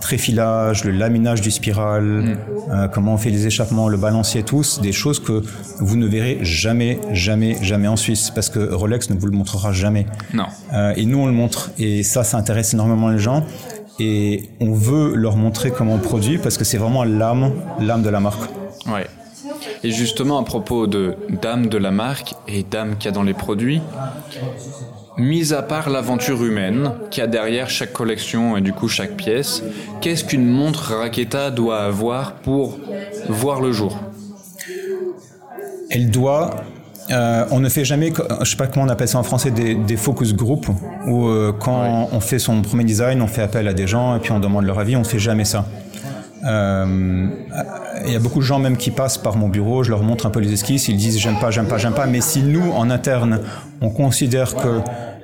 [0.00, 2.36] tréfilage, le laminage du spiral, mm.
[2.70, 5.42] euh, comment on fait les échappements, le balancier, tous, des choses que
[5.80, 9.72] vous ne verrez jamais, jamais, jamais en Suisse, parce que Rolex ne vous le montrera
[9.72, 10.06] jamais.
[10.32, 10.46] Non.
[10.72, 13.44] Euh, et nous, on le montre, et ça, ça intéresse énormément les gens
[13.98, 18.10] et on veut leur montrer comment on produit parce que c'est vraiment l'âme, l'âme de
[18.10, 18.50] la marque.
[18.86, 19.06] Ouais.
[19.82, 23.22] Et justement à propos de d'âme de la marque et d'âme qu'il y a dans
[23.22, 23.80] les produits,
[25.16, 29.16] mis à part l'aventure humaine qu'il y a derrière chaque collection et du coup chaque
[29.16, 29.62] pièce,
[30.00, 32.78] qu'est-ce qu'une montre Raketa doit avoir pour
[33.28, 33.98] voir le jour?
[35.90, 36.56] Elle doit
[37.10, 39.96] euh, on ne fait jamais, je sais pas comment on appelle ça en français, des,
[39.96, 40.66] focus group,
[41.06, 44.18] où euh, quand on fait son premier design, on fait appel à des gens et
[44.18, 45.66] puis on demande leur avis, on fait jamais ça.
[46.44, 47.28] Euh,
[48.06, 50.26] il y a beaucoup de gens même qui passent par mon bureau, je leur montre
[50.26, 52.72] un peu les esquisses, ils disent j'aime pas, j'aime pas, j'aime pas, mais si nous,
[52.72, 53.40] en interne,
[53.80, 54.80] on considère que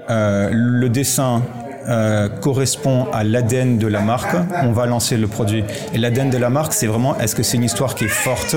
[0.08, 1.42] le dessin
[1.88, 5.64] euh, correspond à l'ADN de la marque, on va lancer le produit.
[5.94, 8.56] Et l'ADN de la marque, c'est vraiment est-ce que c'est une histoire qui est forte,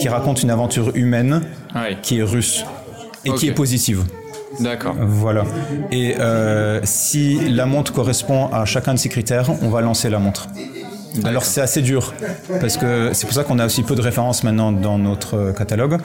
[0.00, 1.42] qui raconte une aventure humaine,
[2.02, 2.64] qui est russe
[3.24, 4.04] et qui est positive.
[4.60, 4.94] D'accord.
[4.98, 5.44] Voilà.
[5.90, 10.18] Et euh, si la montre correspond à chacun de ces critères, on va lancer la
[10.18, 10.48] montre.
[11.22, 12.12] Alors c'est assez dur
[12.60, 15.98] parce que c'est pour ça qu'on a aussi peu de références maintenant dans notre catalogue.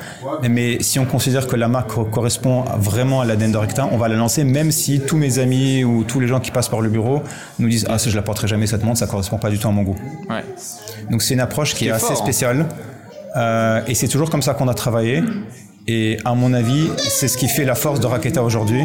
[0.48, 4.16] Mais si on considère que la marque correspond vraiment à l'ADN d'Orecta, on va la
[4.16, 7.24] lancer même si tous mes amis ou tous les gens qui passent par le bureau
[7.58, 9.68] nous disent ah ça je la porterai jamais cette montre, ça correspond pas du tout
[9.68, 9.98] à mon goût.
[10.30, 10.44] Ouais.
[11.10, 12.16] Donc c'est une approche qui, est, assez hein.
[12.16, 12.66] spéciale
[13.36, 15.24] euh, et c'est toujours comme ça qu'on a travaillé.
[15.88, 18.84] Et à mon avis, c'est ce qui fait la force de Raketa aujourd'hui.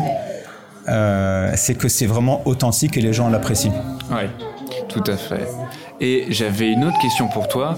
[0.88, 3.72] Euh, c'est que c'est vraiment authentique et les gens l'apprécient.
[4.10, 4.28] Oui,
[4.88, 5.46] tout à fait.
[6.00, 7.76] Et j'avais une autre question pour toi.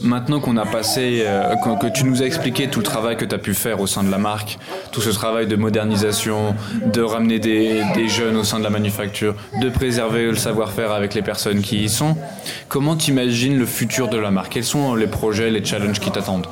[0.00, 3.34] Maintenant qu'on a passé, euh, que, tu nous as expliqué tout le travail que tu
[3.34, 4.58] as pu faire au sein de la marque,
[4.92, 9.68] tout ce travail de modernisation, de ramener des, jeunes au sein de la manufacture, de
[9.68, 12.16] préserver le savoir-faire avec les personnes qui y sont,
[12.68, 14.52] comment t'imagines le futur de la marque?
[14.52, 16.46] Quels sont les projets, les challenges qui t'attendent?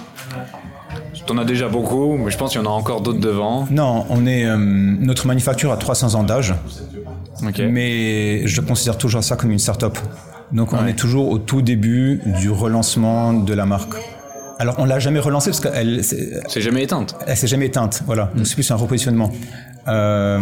[1.26, 3.66] T'en as déjà beaucoup, mais je pense qu'il y en a encore d'autres devant.
[3.70, 6.54] Non, on est euh, notre manufacture a 300 ans d'âge,
[7.58, 9.96] mais je considère toujours ça comme une start-up.
[10.54, 13.94] Donc on est toujours au tout début du relancement de la marque.
[14.60, 17.16] Alors on l'a jamais relancée parce qu'elle c'est jamais éteinte.
[17.26, 18.30] Elle s'est jamais éteinte, voilà.
[18.36, 19.32] Donc c'est plus un repositionnement.
[19.88, 20.38] Euh,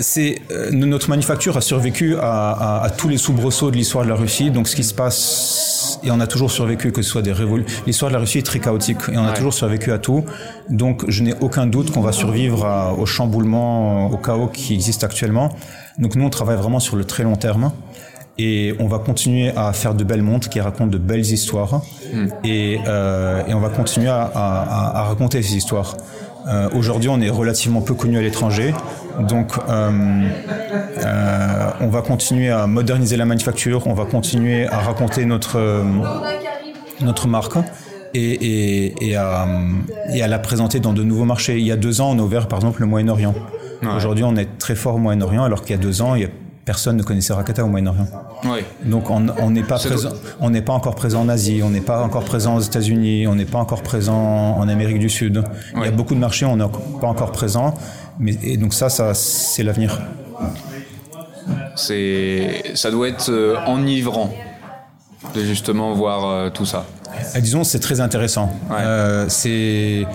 [0.00, 4.14] c'est euh, notre manufacture a survécu à, à, tous les soubresauts de l'histoire de la
[4.14, 4.52] Russie.
[4.52, 7.82] Donc ce qui se passe et on a toujours survécu que ce soit des révolutions.
[7.88, 10.24] L'histoire de la Russie est très chaotique et on a toujours survécu à tout.
[10.68, 15.56] Donc je n'ai aucun doute qu'on va survivre au chamboulement, au chaos qui existe actuellement.
[15.98, 17.72] Donc nous on travaille vraiment sur le très long terme
[18.38, 22.26] et on va continuer à faire de belles montres qui racontent de belles histoires hmm.
[22.44, 25.96] et, euh, et, on va continuer à, à, à raconter ces histoires.
[26.46, 28.72] Euh, Aujourd'hui, on est relativement peu connu à l'étranger,
[29.28, 29.90] donc euh,
[31.80, 35.84] on va continuer à moderniser la manufacture, on va continuer à raconter notre
[37.00, 37.58] notre marque.
[38.14, 39.46] Et, et, et, à,
[40.14, 41.58] et à la présenter dans de nouveaux marchés.
[41.58, 43.34] Il y a deux ans, on a ouvert par exemple le Moyen-Orient.
[43.94, 46.24] Aujourd'hui, on est très fort au Moyen-Orient, alors qu'il y a deux ans, il y
[46.24, 46.28] a
[46.68, 48.08] personne ne connaissait Rakata au Moyen-Orient.
[48.84, 52.02] Donc on n'est pas présent, on n'est pas encore présent en Asie, on n'est pas
[52.02, 55.42] encore présent aux États-Unis, on n'est pas encore présent en Amérique du Sud.
[55.76, 56.68] Il y a beaucoup de marchés où on n'est
[57.00, 57.72] pas encore présent,
[58.18, 59.98] mais et donc ça, ça c'est l'avenir.
[61.74, 64.30] C'est, ça doit être euh, enivrant
[65.34, 66.84] de justement voir euh, tout ça.
[67.34, 68.50] Euh, disons, c'est très intéressant.
[69.28, 70.06] c'est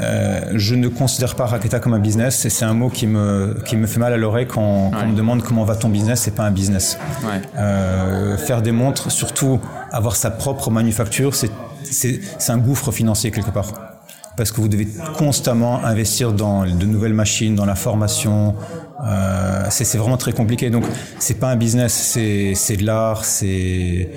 [0.00, 3.56] euh, je ne considère pas Raketa comme un business et c'est un mot qui me,
[3.64, 6.34] qui me fait mal à l'oreille quand, on me demande comment va ton business, c'est
[6.34, 6.98] pas un business.
[7.56, 11.50] Euh, faire des montres, surtout avoir sa propre manufacture, c'est
[12.48, 13.72] un gouffre financier quelque part.
[14.34, 18.54] Parce que vous devez constamment investir dans de nouvelles machines, dans la formation.
[19.04, 20.70] Euh, c'est vraiment très compliqué.
[20.70, 20.84] Donc,
[21.18, 24.08] c'est pas un business, c'est de l'art, c'est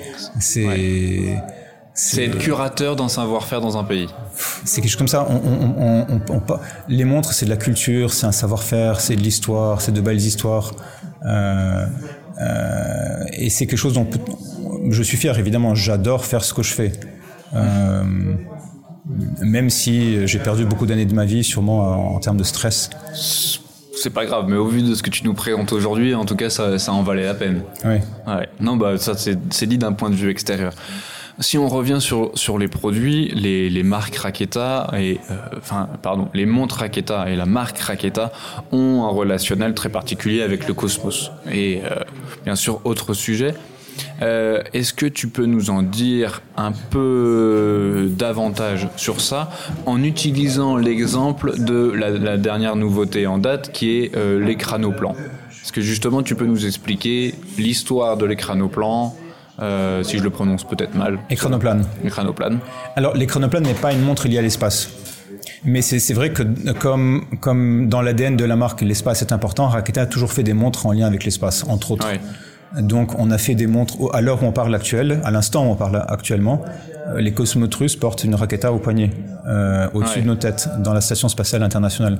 [1.95, 4.10] c'est être curateur d'un savoir-faire dans un pays.
[4.65, 5.25] C'est quelque chose comme ça.
[5.29, 6.05] On,
[6.89, 10.17] les montres, c'est de la culture, c'est un savoir-faire, c'est de l'histoire, c'est de belles
[10.17, 10.73] histoires.
[11.25, 11.86] Euh,
[12.41, 14.10] euh, et c'est quelque chose dont
[14.89, 15.73] je suis fier, évidemment.
[15.73, 16.91] J'adore faire ce que je fais.
[17.53, 18.03] Euh,
[19.41, 22.89] même si j'ai perdu beaucoup d'années de ma vie, sûrement en, termes de stress.
[23.97, 26.36] C'est pas grave, mais au vu de ce que tu nous présentes aujourd'hui, en tout
[26.36, 27.62] cas, ça, ça en valait la peine.
[27.86, 27.95] Oui.
[28.27, 28.49] Ouais.
[28.60, 30.73] Non, bah ça, c'est dit d'un point de vue extérieur.
[31.39, 36.30] Si on revient sur, sur les produits, les, les marques Raketa et euh, enfin pardon,
[36.34, 38.32] les montres Raketa et la marque Raketa
[38.71, 41.32] ont un relationnel très particulier avec le cosmos.
[41.52, 42.00] Et euh,
[42.45, 43.54] bien sûr, autre sujet.
[44.21, 49.50] Euh, Est-ce que tu peux nous en dire un peu davantage sur ça
[49.86, 55.15] en utilisant l'exemple de la, dernière nouveauté en date qui est euh, l'écranoplan
[55.52, 59.15] Est-ce que justement tu peux nous expliquer l'histoire de l'écranoplan
[59.62, 61.20] euh, si je le prononce peut-être mal.
[61.30, 61.86] Écranoplane.
[62.04, 62.60] Écranoplane.
[62.96, 64.89] Alors l'écranoplane n'est pas une montre liée à l'espace.
[65.63, 70.02] Mais c'est vrai que comme, comme dans l'ADN de la marque, l'espace est important, Raketa
[70.02, 72.08] a toujours fait des montres en lien avec l'espace, entre autres.
[72.80, 75.72] Donc on a fait des montres, à l'heure où on parle actuelle, à l'instant où
[75.72, 76.62] on parle actuellement,
[77.08, 79.12] euh, les cosmonautes russes portent une Raketa au poignet,
[79.48, 82.20] euh, au-dessus de nos têtes, dans la Station spatiale internationale.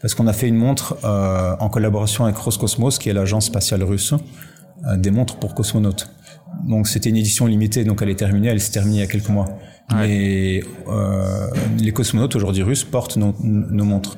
[0.00, 3.82] Parce qu'on a fait une montre euh, en collaboration avec Roscosmos, qui est l'agence spatiale
[3.82, 4.14] russe,
[4.86, 6.08] euh, des montres pour cosmonautes.
[6.66, 9.06] Donc c'était une édition limitée, donc elle est terminée, elle s'est terminée il y a
[9.06, 9.46] quelques mois.
[9.92, 11.48] Mais euh,
[11.80, 14.16] les cosmonautes aujourd'hui russes portent nos, nos montres.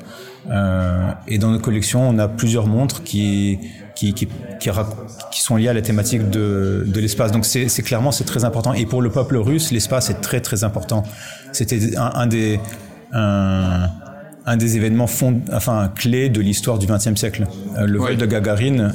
[0.50, 3.58] Euh, et dans notre collection, on a plusieurs montres qui
[3.94, 4.26] qui, qui,
[4.60, 4.70] qui,
[5.30, 7.32] qui sont liées à la thématique de, de l'espace.
[7.32, 8.74] Donc c'est clairement c'est très important.
[8.74, 11.04] Et pour le peuple russe, l'espace est très très important.
[11.52, 12.60] C'était un, un, des
[13.12, 13.88] un,
[14.44, 17.46] un des événements fond, enfin clés de l'histoire du XXe siècle.
[17.78, 18.92] Euh, le vol de Gagarine.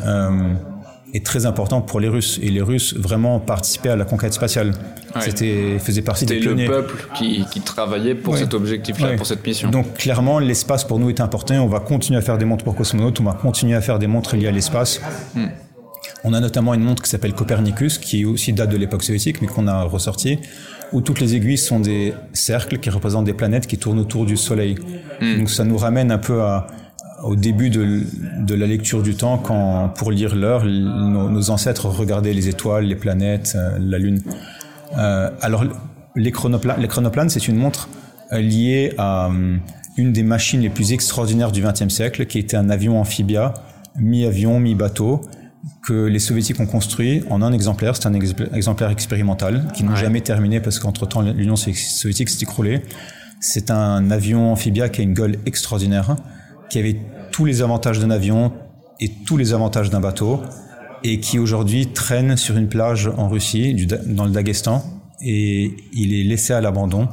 [1.18, 2.40] Est très important pour les Russes.
[2.44, 4.74] Et les Russes vraiment participaient à la conquête spatiale.
[5.20, 6.68] C'était, faisait partie des pionniers.
[6.68, 9.72] C'était le peuple qui, qui travaillait pour cet objectif-là, pour cette mission.
[9.72, 11.56] Donc clairement, l'espace pour nous est important.
[11.56, 13.20] On va continuer à faire des montres pour cosmonautes.
[13.20, 15.02] On va continuer à faire des montres liées à l'espace.
[15.34, 15.48] Hmm.
[16.24, 19.48] On a notamment une montre qui s'appelle Copernicus, qui aussi date de l'époque soviétique, mais
[19.48, 20.38] qu'on a ressorti,
[20.94, 24.38] où toutes les aiguilles sont des cercles qui représentent des planètes qui tournent autour du
[24.38, 24.76] Soleil.
[25.20, 25.40] Hmm.
[25.40, 26.68] Donc ça nous ramène un peu à,
[27.24, 28.04] au début de,
[28.40, 32.96] de, la lecture du temps, quand pour lire l'heure, nos, ancêtres regardaient les étoiles, les
[32.96, 34.22] planètes, euh, la Lune.
[34.98, 35.64] Euh, alors,
[36.16, 37.90] les, chronoplanes, c'est une montre
[38.32, 39.30] euh, liée à
[39.98, 43.54] une des machines les plus extraordinaires du XXe siècle, qui était un avion amphibia,
[44.00, 45.22] mi-avion, mi-bateau,
[45.88, 47.96] que les soviétiques ont construit en un exemplaire.
[47.96, 52.82] C'est un exemplaire expérimental qui n'a jamais terminé parce qu'entre-temps, l'Union soviétique s'est écroulée.
[53.40, 56.16] C'est un avion amphibia qui a une gueule extraordinaire
[56.70, 56.98] qui avait
[57.32, 58.52] tous les avantages d'un avion
[59.00, 60.42] et tous les avantages d'un bateau,
[61.04, 64.84] et qui aujourd'hui traîne sur une plage en Russie, dans le Daghestan,
[65.22, 67.08] et il est laissé à l'abandon.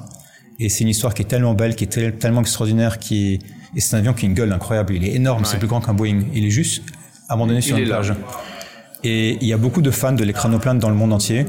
[0.58, 3.38] Et c'est une histoire qui est tellement belle, qui est tellement extraordinaire, qui est...
[3.76, 4.94] et c'est un avion qui a une gueule incroyable.
[4.94, 6.22] Il est énorme, c'est plus grand qu'un Boeing.
[6.32, 6.82] Il est juste
[7.28, 8.14] abandonné sur une plage.
[9.02, 11.44] Et il y a beaucoup de fans de l'écranoplane dans le monde entier.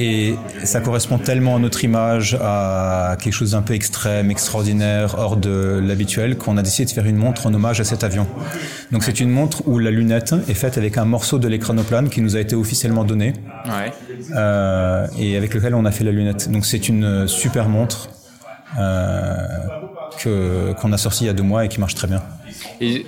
[0.00, 5.36] Et ça correspond tellement à notre image, à quelque chose d'un peu extrême, extraordinaire, hors
[5.36, 8.26] de l'habituel, qu'on a décidé de faire une montre en hommage à cet avion.
[8.92, 12.22] Donc c'est une montre où la lunette est faite avec un morceau de l'écranoplane qui
[12.22, 13.32] nous a été officiellement donné,
[13.66, 13.92] ouais.
[14.36, 16.48] euh, et avec lequel on a fait la lunette.
[16.48, 18.08] Donc c'est une super montre
[18.78, 19.34] euh,
[20.22, 22.22] qu'on a sortie il y a deux mois et qui marche très bien.
[22.80, 23.04] Et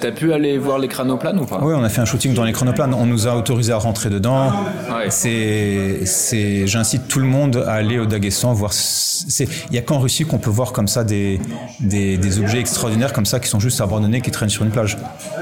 [0.00, 1.60] T'as pu aller voir les ou pas?
[1.62, 2.94] Oui, on a fait un shooting dans les chronoplanes.
[2.94, 4.50] On nous a autorisé à rentrer dedans.
[4.88, 5.10] Ouais.
[5.10, 8.72] C'est, c'est, j'incite tout le monde à aller au Daghestan voir.
[8.72, 11.40] C'est, il y a qu'en Russie qu'on peut voir comme ça des,
[11.80, 14.98] des, des, objets extraordinaires comme ça qui sont juste abandonnés, qui traînent sur une plage.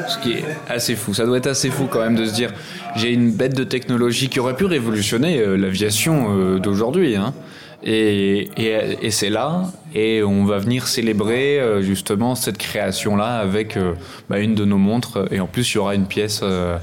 [0.09, 1.15] Ce qui est assez fou.
[1.15, 2.53] Ça doit être assez fou quand même de se dire,
[2.97, 7.17] j'ai une bête de technologie qui aurait pu révolutionner euh, l'aviation euh, d'aujourd'hui.
[7.17, 7.35] Hein.
[7.85, 9.65] Et, et, et c'est là,
[9.95, 13.95] et on va venir célébrer euh, justement cette création-là avec euh,
[14.31, 15.27] bah, une de nos montres.
[15.33, 16.79] Et en plus, il y aura une pièce, euh,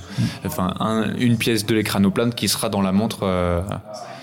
[0.45, 0.73] enfin
[1.17, 3.25] une pièce de l'écranoplane qui sera dans la montre.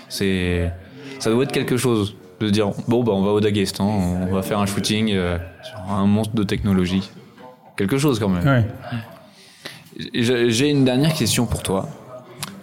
[0.08, 0.70] c'est,
[1.18, 3.88] ça doit être quelque chose de dire bon bah on va au Daghestan,
[4.28, 5.08] on va faire un shooting
[5.62, 7.10] sur un monstre de technologie,
[7.78, 8.46] quelque chose quand même.
[8.46, 8.64] Ouais.
[10.12, 11.88] J'ai une dernière question pour toi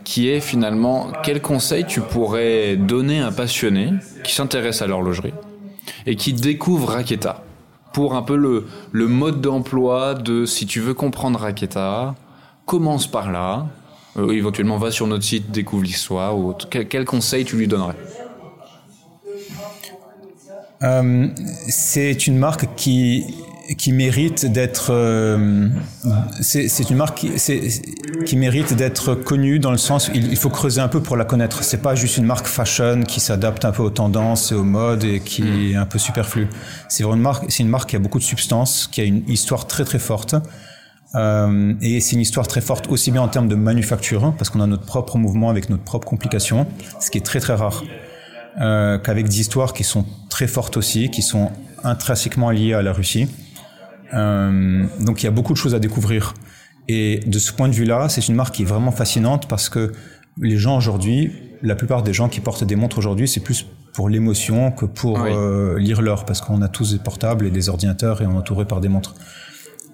[0.04, 5.34] qui est finalement quel conseil tu pourrais donner à un passionné qui s'intéresse à l'horlogerie
[6.06, 7.44] et qui découvre Raketa
[7.94, 12.16] pour un peu le, le mode d'emploi de si tu veux comprendre Raketa,
[12.66, 13.68] commence par là,
[14.18, 17.96] euh, éventuellement va sur notre site, découvre l'histoire, ou quel, quel, conseil tu lui donnerais?
[20.82, 21.28] Euh,
[21.68, 23.36] C'est une marque qui
[23.78, 25.69] qui mérite d'être euh,
[26.41, 27.32] c'est une marque qui,
[28.26, 31.26] qui mérite d'être connue dans le sens où il, faut creuser un peu pour la
[31.26, 31.63] connaître.
[31.63, 35.04] C'est pas juste une marque fashion qui s'adapte un peu aux tendances et aux modes
[35.04, 35.71] et qui mm.
[35.71, 36.47] est un peu superflue
[36.89, 39.28] c'est vraiment une marque c'est une marque qui a beaucoup de substance qui a une
[39.28, 40.36] histoire très très forte.
[41.15, 44.62] Euh, et c'est une histoire très forte aussi bien en termes de manufacture parce qu'on
[44.62, 46.65] a notre propre mouvement avec notre propre complication
[46.99, 47.84] ce qui est très très rare.
[48.62, 51.52] Euh, qu'avec des histoires qui sont très fortes aussi qui sont
[51.84, 53.28] intrinsèquement liées à la Russie
[54.13, 56.34] euh, donc il y a beaucoup de choses à découvrir.
[56.88, 59.93] Et de ce point de vue-là, c'est une marque qui est vraiment fascinante parce que
[60.41, 64.10] les gens aujourd'hui, la plupart des gens qui portent des montres aujourd'hui, c'est plus pour
[64.10, 68.21] l'émotion que pour euh, lire l'heure, parce qu'on a tous des portables et des ordinateurs
[68.21, 69.15] et on est entouré par des montres.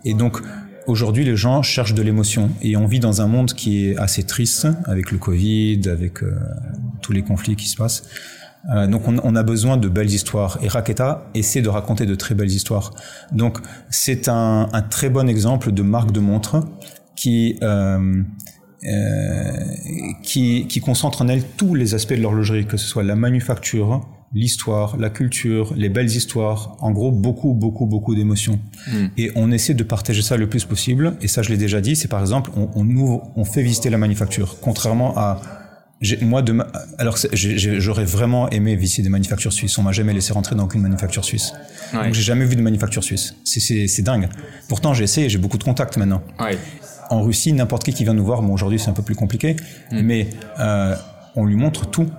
[0.06, 0.42] Et donc
[0.88, 4.24] aujourd'hui, les gens cherchent de l'émotion et on vit dans un monde qui est assez
[4.24, 6.34] triste avec le Covid, avec euh,
[7.02, 8.04] tous les conflits qui se passent.
[8.74, 12.16] Euh, donc on, on, a besoin de belles histoires et Raketa essaie de raconter de
[12.16, 12.94] très belles histoires.
[13.32, 16.68] Donc c'est un, un, très bon exemple de marque de montre
[17.16, 18.22] qui euh,
[18.86, 19.52] euh,
[20.24, 24.08] qui, qui, concentre en elle tous les aspects de l'horlogerie, que ce soit la manufacture,
[24.34, 28.58] l'histoire, la culture, les belles histoires, en gros beaucoup, beaucoup, beaucoup d'émotions.
[28.88, 29.08] Hmm.
[29.18, 31.18] Et on essaie de partager ça le plus possible.
[31.22, 33.90] Et ça, je l'ai déjà dit, c'est par exemple, on, on, ouvre, on fait visiter
[33.90, 35.42] la manufacture, contrairement à
[36.22, 36.58] moi, de
[36.98, 39.78] alors j'aurais vraiment aimé visiter des manufactures suisses.
[39.78, 41.54] On m'a jamais laissé rentrer dans aucune manufacture suisse.
[41.94, 43.36] Donc j'ai jamais vu de manufacture suisse.
[43.44, 44.30] C'est dingue.
[44.68, 46.22] Pourtant j'ai essayé, j'ai beaucoup de contacts maintenant.
[46.40, 46.58] Ouais.
[47.10, 49.56] En Russie, n'importe qui qui vient nous voir, bon aujourd'hui c'est un peu plus compliqué,
[49.92, 50.02] mm.
[50.02, 50.96] mais euh,
[51.36, 52.10] on lui montre tout.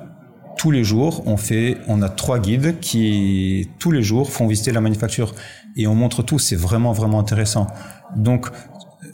[0.58, 4.72] Tous les jours, on fait, on a trois guides qui tous les jours font visiter
[4.72, 5.34] la manufacture
[5.76, 6.38] et on montre tout.
[6.38, 7.66] C'est vraiment vraiment intéressant.
[8.14, 8.48] Donc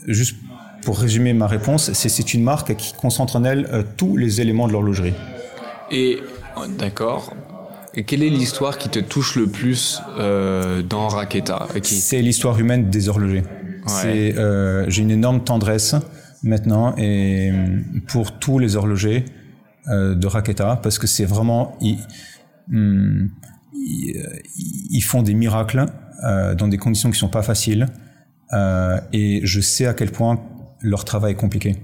[0.09, 0.37] juste
[0.87, 4.69] pour résumer ma réponse, c'est une marque qui concentre en elle euh, tous les éléments
[4.69, 5.15] de l'horlogerie.
[5.91, 6.21] Et
[6.79, 7.35] d'accord.
[7.97, 12.89] Et quelle est l'histoire qui te touche le plus euh, dans Raketa C'est l'histoire humaine
[12.89, 13.43] des horlogers.
[14.05, 15.97] Euh, j'ai une énorme tendresse
[16.45, 17.51] maintenant et
[18.07, 19.25] pour tous les horlogers
[19.89, 21.99] de Raketa parce que c'est vraiment ils,
[23.73, 25.87] ils, font des miracles
[26.23, 27.87] dans des conditions qui sont pas faciles
[29.13, 30.41] et je sais à quel point
[30.81, 31.77] leur travail est compliqué.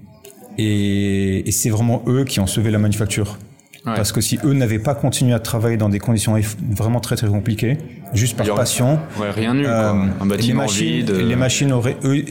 [0.58, 3.38] Et, c'est vraiment eux qui ont sauvé la manufacture.
[3.84, 6.38] Parce que si eux n'avaient pas continué à travailler dans des conditions
[6.70, 7.78] vraiment très très compliquées,
[8.14, 11.10] juste par passion, rien eu, euh, un bâtiment les machines, vide.
[11.10, 12.24] Les machines auraient, eux,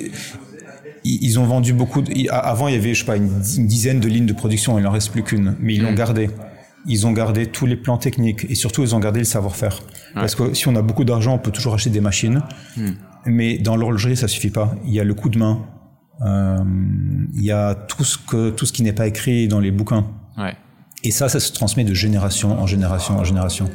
[1.03, 2.01] ils ont vendu beaucoup.
[2.01, 4.77] De, avant, il y avait, je sais pas, une, dizaine de lignes de production.
[4.77, 5.95] Il n'en reste plus qu'une, mais ils l'ont mm.
[5.95, 6.29] gardé.
[6.87, 9.81] Ils ont gardé tous les plans techniques et surtout, ils ont gardé le savoir-faire.
[10.15, 12.41] Parce que si on a beaucoup d'argent, on peut toujours acheter des machines.
[12.77, 12.89] Mm.
[13.25, 14.75] Mais dans l'horlogerie, ça suffit pas.
[14.85, 15.80] Il y a le coup de main, euh,
[16.19, 20.05] il y a tout ce que tout ce qui n'est pas écrit dans les bouquins.
[20.37, 20.55] Ouais.
[21.03, 23.69] Et ça, ça se transmet de génération en génération en génération.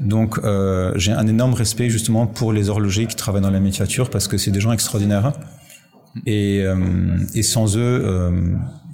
[0.00, 4.10] Donc euh, j'ai un énorme respect justement pour les horlogers qui travaillent dans la manufacture
[4.10, 5.32] parce que c'est des gens extraordinaires.
[6.26, 6.76] Et, euh,
[7.34, 8.30] et sans eux, euh,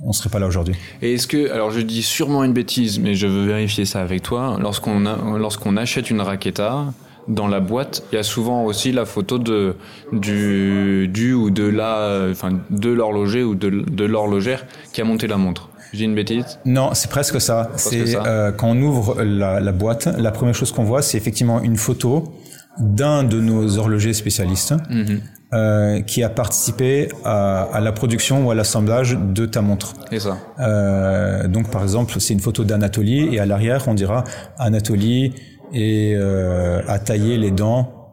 [0.02, 0.74] on serait pas là aujourd'hui.
[1.00, 4.22] Et est-ce que, alors je dis sûrement une bêtise, mais je veux vérifier ça avec
[4.22, 4.58] toi.
[4.60, 5.00] Lorsqu'on
[5.38, 6.92] lorsqu'on achète une raqueta,
[7.28, 9.76] dans la boîte, il y a souvent aussi la photo de
[10.12, 15.26] du du ou de la enfin de l'horloger ou de, de l'horlogère qui a monté
[15.26, 15.70] la montre.
[15.94, 17.70] J'ai une bêtise Non, c'est presque ça.
[17.76, 21.62] C'est euh, quand on ouvre la, la, boîte, la première chose qu'on voit, c'est effectivement
[21.62, 22.34] une photo
[22.80, 25.20] d'un de nos horlogers spécialistes mhm.
[25.52, 29.94] euh, qui a participé à, à, la production ou à l'assemblage de ta montre.
[30.10, 30.36] C'est ça.
[30.58, 34.24] Euh, donc, par exemple, c'est une photo d'Anatolie et à l'arrière, on dira
[34.58, 35.32] Anatolie
[35.72, 38.04] et euh, à tailler les dents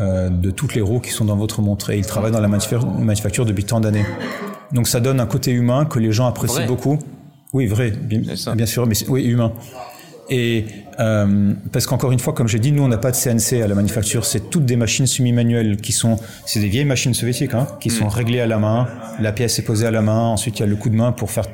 [0.00, 1.90] euh, de toutes les roues qui sont dans votre montre.
[1.90, 4.04] Et il travaille dans la manufacture, depuis tant d'années.
[4.72, 6.98] Donc ça donne un côté humain que les gens apprécient beaucoup.
[7.54, 9.52] Oui, vrai, bien, sûr, mais oui, humain.
[10.30, 10.66] Et
[11.00, 13.66] euh, parce qu'encore une fois, comme j'ai dit, nous on n'a pas de CNC à
[13.66, 17.66] la manufacture, c'est toutes des machines semi-manuelles qui sont, c'est des vieilles machines soviétiques, hein,
[17.80, 18.08] qui sont hmm.
[18.08, 18.88] réglées à la main.
[19.20, 21.12] La pièce est posée à la main, ensuite il y a le coup de main
[21.12, 21.46] pour faire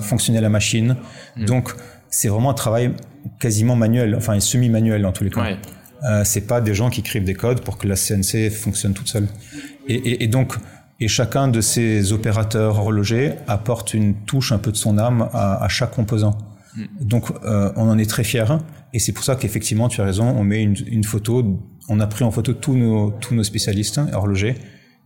[0.00, 0.96] fonctionner la machine.
[1.36, 1.44] Hmm.
[1.44, 1.74] Donc
[2.12, 2.92] c'est vraiment un travail
[3.40, 5.42] quasiment manuel, enfin semi-manuel en tous les cas.
[5.42, 5.56] Ouais.
[6.04, 9.08] Euh, c'est pas des gens qui écrivent des codes pour que la CNC fonctionne toute
[9.08, 9.28] seule.
[9.88, 10.54] Et, et, et, donc,
[11.00, 15.64] et chacun de ces opérateurs horlogers apporte une touche un peu de son âme à,
[15.64, 16.36] à chaque composant.
[16.76, 16.84] Mm.
[17.00, 18.44] Donc, euh, on en est très fiers.
[18.92, 22.06] Et c'est pour ça qu'effectivement, tu as raison, on met une, une, photo, on a
[22.06, 24.56] pris en photo tous nos, tous nos spécialistes horlogers.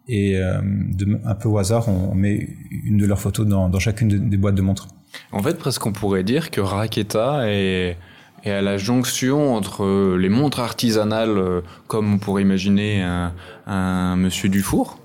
[0.09, 3.78] Et euh, de, un peu au hasard, on, met une de leurs photos dans, dans
[3.78, 4.89] chacune des boîtes de montres.
[5.33, 7.97] En fait, presque on pourrait dire que Raketa est
[8.45, 13.33] et à la jonction entre les montres artisanales, comme on pourrait imaginer un,
[13.66, 15.01] un Monsieur Dufour,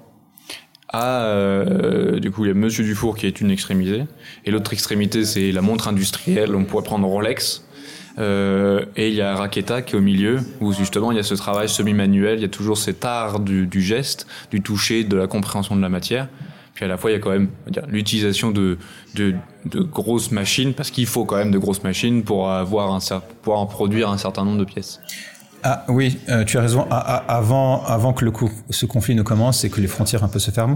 [0.91, 4.03] à euh, du coup il y a Monsieur Dufour qui est une extrémité
[4.45, 7.65] et l'autre extrémité c'est la montre industrielle on pourrait prendre Rolex
[8.19, 11.23] euh, et il y a Raketa qui est au milieu où justement il y a
[11.23, 15.15] ce travail semi-manuel il y a toujours cet art du, du, geste du toucher de
[15.15, 16.27] la compréhension de la matière
[16.73, 17.49] puis à la fois il y a quand même
[17.87, 18.77] l'utilisation de,
[19.15, 19.35] de,
[19.65, 22.99] de, grosses machines parce qu'il faut quand même de grosses machines pour avoir un
[23.41, 24.99] pour en produire un certain nombre de pièces
[25.63, 26.87] ah oui, euh, tu as raison.
[26.89, 28.31] avant, avant que le
[28.69, 30.75] ce conflit ne commence et que les frontières un peu se ferment,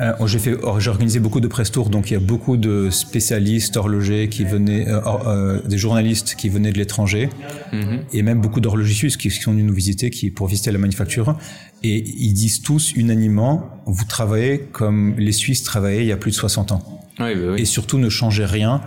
[0.00, 2.90] euh, j'ai fait, j'ai organisé beaucoup de press tours, donc il y a beaucoup de
[2.90, 7.28] spécialistes horlogers qui venaient, euh, euh des journalistes qui venaient de l'étranger,
[7.72, 7.98] mm-hmm.
[8.12, 11.36] et même beaucoup d'horlogers suisses qui, sont venus nous visiter, qui pour visiter la manufacture,
[11.82, 16.30] et ils disent tous unanimement, vous travaillez comme les Suisses travaillaient il y a plus
[16.30, 17.00] de 60 ans.
[17.18, 17.60] Oui, bah oui.
[17.60, 18.82] Et surtout ne changez rien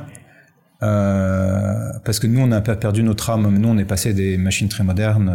[0.83, 3.49] euh, parce que nous, on a perdu notre âme.
[3.57, 5.29] Nous, on est passé des machines très modernes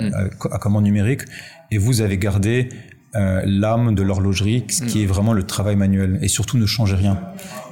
[0.00, 0.28] euh, mm.
[0.52, 1.22] à, commande numérique,
[1.70, 2.68] et vous avez gardé
[3.16, 5.02] euh, l'âme de l'horlogerie, ce qui mm.
[5.02, 6.18] est vraiment le travail manuel.
[6.22, 7.18] Et surtout, ne changez rien.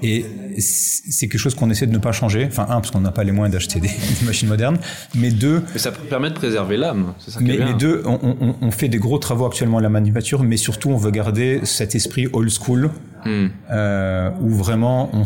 [0.02, 0.24] Et
[0.58, 2.46] c'est quelque chose qu'on essaie de ne pas changer.
[2.46, 3.90] Enfin, un, parce qu'on n'a pas les moyens d'acheter des,
[4.26, 4.78] machines modernes,
[5.14, 5.62] mais deux.
[5.72, 7.14] Mais ça permet de préserver l'âme.
[7.40, 10.90] Mais, mais, deux, on, on, fait des gros travaux actuellement à la manufacture, mais surtout,
[10.90, 12.90] on veut garder cet esprit old school,
[13.24, 13.46] mm.
[13.70, 15.22] euh, où vraiment on,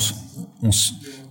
[0.62, 0.70] on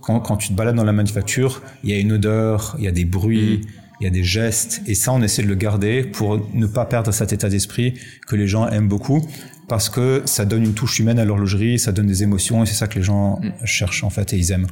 [0.00, 2.88] quand, quand, tu te balades dans la manufacture, il y a une odeur, il y
[2.88, 3.81] a des bruits, mm.
[4.02, 6.86] Il y a des gestes, et ça, on essaie de le garder pour ne pas
[6.86, 7.94] perdre cet état d'esprit
[8.26, 9.24] que les gens aiment beaucoup,
[9.68, 12.74] parce que ça donne une touche humaine à l'horlogerie, ça donne des émotions, et c'est
[12.74, 13.64] ça que les gens mm.
[13.64, 14.66] cherchent en fait et ils aiment.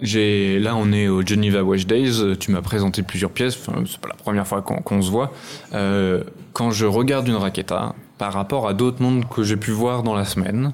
[0.00, 2.38] J'ai là, on est au Geneva Watch Days.
[2.40, 3.58] Tu m'as présenté plusieurs pièces.
[3.60, 5.34] Enfin, c'est pas la première fois qu'on se voit.
[5.74, 6.22] Euh,
[6.54, 10.14] quand je regarde une raqueta, par rapport à d'autres mondes que j'ai pu voir dans
[10.14, 10.72] la semaine,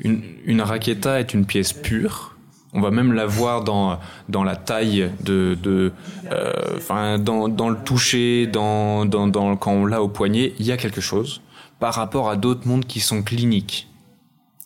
[0.00, 2.31] une, une raqueta est une pièce pure
[2.72, 3.98] on va même la voir dans
[4.28, 5.92] dans la taille de de
[6.30, 10.72] euh, dans dans le toucher, dans dans dans quand on l'a au poignet, il y
[10.72, 11.42] a quelque chose
[11.78, 13.88] par rapport à d'autres mondes qui sont cliniques.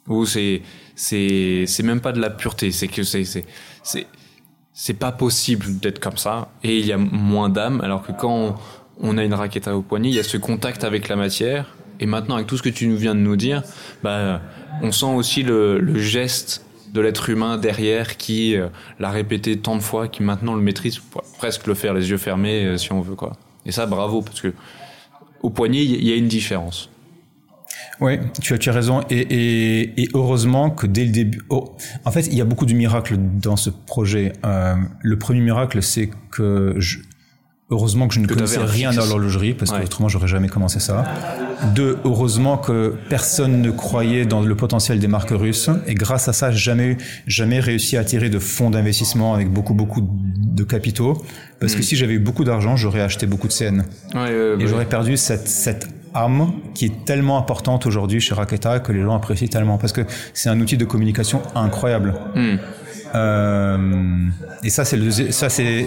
[0.06, 0.62] Où c'est
[0.94, 3.44] c'est c'est même pas de la pureté, c'est que c'est c'est
[3.82, 4.06] c'est
[4.72, 6.48] c'est pas possible d'être comme ça.
[6.62, 8.56] Et il y a moins d'âme alors que quand
[9.00, 11.74] on, a une raquette au poignet, il y a ce contact avec la matière.
[11.98, 13.62] Et maintenant avec tout ce que tu nous viens de nous dire,
[14.02, 14.42] bah
[14.82, 18.68] on sent aussi le, le geste de l'être humain derrière qui euh,
[18.98, 21.00] l'a répété tant de fois, qui maintenant le maîtrise,
[21.38, 23.32] presque le faire les yeux fermés euh, si on veut quoi.
[23.64, 24.52] Et ça, bravo, parce que
[25.42, 26.90] au poignet, il y a une différence.
[28.00, 29.02] Oui, tu as, tu as raison.
[29.10, 31.42] Et, heureusement que dès le début...
[31.48, 34.32] Oh, en fait, il y a beaucoup de miracles dans ce projet.
[34.44, 36.98] Euh, le premier miracle, c'est que je,
[37.68, 41.04] Heureusement que je ne connaissais rien dans l'horlogerie, parce que autrement j'aurais jamais commencé ça.
[41.74, 46.32] Deux, heureusement que personne ne croyait dans le potentiel des marques russes, et grâce à
[46.32, 46.96] ça, jamais,
[47.26, 51.24] jamais réussi à attirer de fonds d'investissement avec beaucoup, beaucoup de capitaux,
[51.58, 51.82] parce que hmm.
[51.82, 53.84] si j'avais eu beaucoup d'argent, j'aurais acheté beaucoup de scènes.
[54.12, 58.92] et bah j'aurais perdu cette, cette âme qui est tellement importante aujourd'hui chez Raketa que
[58.92, 60.02] les gens apprécient tellement, parce que
[60.34, 62.14] c'est un outil de communication incroyable.
[62.36, 62.56] Hmm.
[63.14, 64.28] Euh,
[64.62, 65.86] et ça, c'est le, ça, c'est,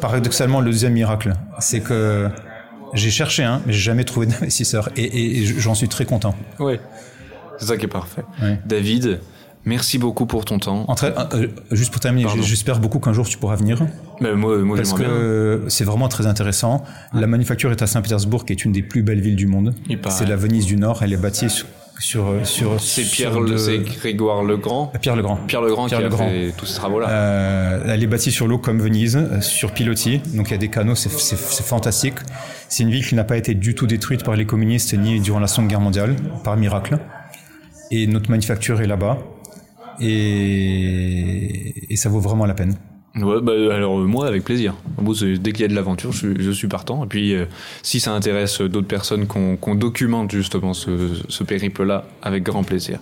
[0.00, 2.28] paradoxalement le deuxième miracle, c'est que
[2.92, 6.34] j'ai cherché un, mais j'ai jamais trouvé d'investisseur et, j'en suis très content.
[6.58, 6.78] Oui,
[7.58, 8.22] c'est ça qui est parfait.
[8.64, 9.20] David,
[9.64, 10.86] merci beaucoup pour ton temps.
[11.02, 13.86] Euh, euh, juste pour terminer, j'espère beaucoup qu'un jour tu pourras venir.
[14.20, 16.84] Mais moi, moi parce que c'est vraiment très intéressant.
[17.12, 19.74] La manufacture est à Saint-Pétersbourg, qui est une des plus belles villes du monde.
[20.08, 21.02] C'est la Venise du Nord.
[21.02, 21.48] Elle est bâtie
[21.98, 26.24] sur sur c'est Pierre c'est Grégoire Legrand Pierre Legrand Pierre Legrand Pierre qui Legrand.
[26.26, 29.40] a fait tous ces travaux là euh, elle est bâtie sur l'eau comme Venise euh,
[29.40, 30.18] sur pilotis.
[30.34, 32.16] Donc il y a des canaux c'est fantastique.
[32.68, 35.38] C'est une ville qui n'a pas été du tout détruite par les communistes ni durant
[35.38, 36.98] la Seconde Guerre mondiale par miracle.
[37.90, 39.18] Et notre manufacture est là-bas.
[40.00, 42.74] Et, et ça vaut vraiment la peine
[43.16, 44.74] Ouais, bah, alors euh, moi avec plaisir.
[44.98, 47.04] dès qu'il y a de l'aventure, je, suis partant.
[47.04, 47.46] Et puis euh,
[47.82, 50.90] si ça intéresse d'autres personnes qu'on documente justement ce,
[51.28, 52.98] ce périple-là, avec grand plaisir.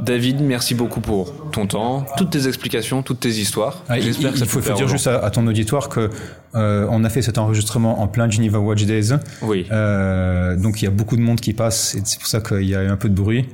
[0.00, 3.84] David, merci beaucoup pour ton temps, toutes tes explications, toutes tes histoires.
[3.88, 6.10] Ah, J'espère que ça il faut, faut dire juste à, ton auditoire que
[6.54, 9.14] euh, on a fait cet enregistrement en plein Geneva Watch Days.
[9.42, 9.66] Oui.
[9.70, 12.64] Euh, donc il y a beaucoup de monde qui passe et c'est pour ça qu'il
[12.64, 13.46] y a eu un peu de bruit.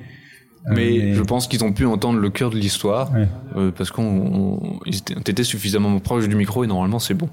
[0.69, 3.11] Euh, mais, je pense qu'ils ont pu entendre le cœur de l'histoire
[3.57, 4.81] euh, parce qu'on
[5.27, 7.29] était suffisamment proche du micro et normalement c'est bon.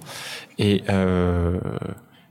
[0.57, 1.59] Et euh,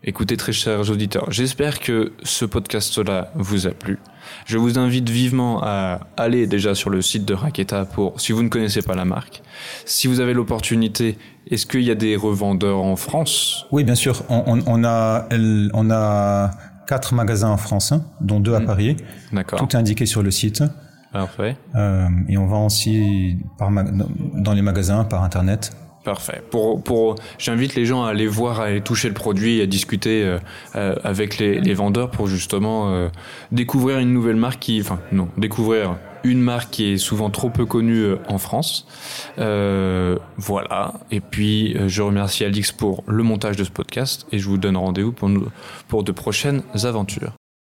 [0.02, 3.98] écoutez très chers auditeurs, j'espère que ce podcast-là vous a plu.
[4.46, 8.42] Je vous invite vivement à aller déjà sur le site de Raketa pour si vous
[8.42, 9.42] ne connaissez pas la marque.
[9.84, 11.18] Si vous avez l'opportunité,
[11.50, 13.66] est-ce qu'il y a des revendeurs en France?
[13.70, 14.22] Oui, bien sûr.
[14.30, 15.28] On, on, a
[15.74, 16.50] on a
[16.86, 18.66] quatre magasins en France, hein, dont deux à hmm.
[18.66, 18.96] Paris.
[19.32, 19.58] D'accord.
[19.58, 20.62] Tout est indiqué sur le site.
[21.14, 21.56] Parfait.
[21.76, 25.70] Euh, et on vend aussi par dans les magasins, par internet.
[26.04, 26.42] Parfait.
[26.50, 30.22] Pour, pour, j'invite les gens à aller voir, à aller toucher le produit, à discuter
[30.22, 30.38] euh,
[30.74, 33.08] euh, avec les, les, vendeurs pour justement euh,
[33.52, 37.64] découvrir une nouvelle marque qui, enfin non, découvrir une marque qui est souvent trop peu
[37.64, 38.86] connue en France.
[39.36, 40.94] voilà.
[41.10, 44.76] Et puis je remercie Alix pour le montage de ce podcast et je vous donne
[44.76, 45.30] rendez-vous pour,
[45.88, 47.32] pour de prochaines aventures.